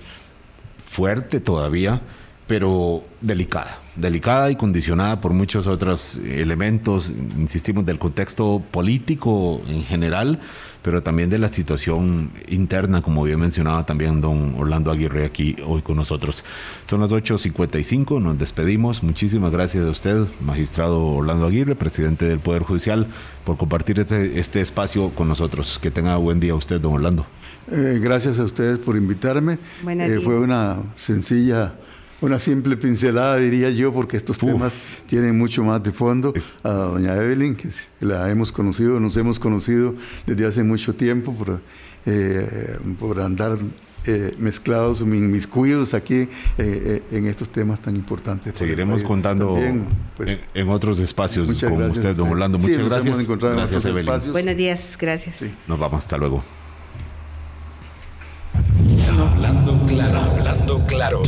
[0.89, 2.01] fuerte todavía,
[2.47, 10.39] pero delicada, delicada y condicionada por muchos otros elementos, insistimos, del contexto político en general,
[10.88, 15.82] pero también de la situación interna, como bien mencionaba también don Orlando Aguirre aquí hoy
[15.82, 16.46] con nosotros.
[16.86, 19.04] Son las 8.55, nos despedimos.
[19.04, 23.08] Muchísimas gracias a usted, magistrado Orlando Aguirre, presidente del Poder Judicial,
[23.44, 25.78] por compartir este, este espacio con nosotros.
[25.82, 27.26] Que tenga buen día usted, don Orlando.
[27.70, 29.60] Eh, gracias a ustedes por invitarme.
[29.86, 31.74] Eh, fue una sencilla
[32.22, 34.74] una simple pincelada, diría yo, porque estos temas
[35.07, 36.34] tienen mucho más de fondo.
[36.63, 39.95] A doña Evelyn, que la hemos conocido, nos hemos conocido
[40.26, 41.61] desde hace mucho tiempo por,
[42.05, 43.57] eh, por andar
[44.05, 48.57] eh, mezclados, mis cuidos aquí eh, en estos temas tan importantes.
[48.57, 49.59] Seguiremos contando
[50.15, 52.57] pues, en, otros espacios como usted, don Orlando.
[52.57, 53.28] Muchas gracias.
[53.28, 54.32] gracias, Evelyn.
[54.32, 55.41] Buenos días, gracias.
[55.68, 56.43] Nos vamos, hasta luego.
[59.20, 61.24] Hablando claro, hablando claro.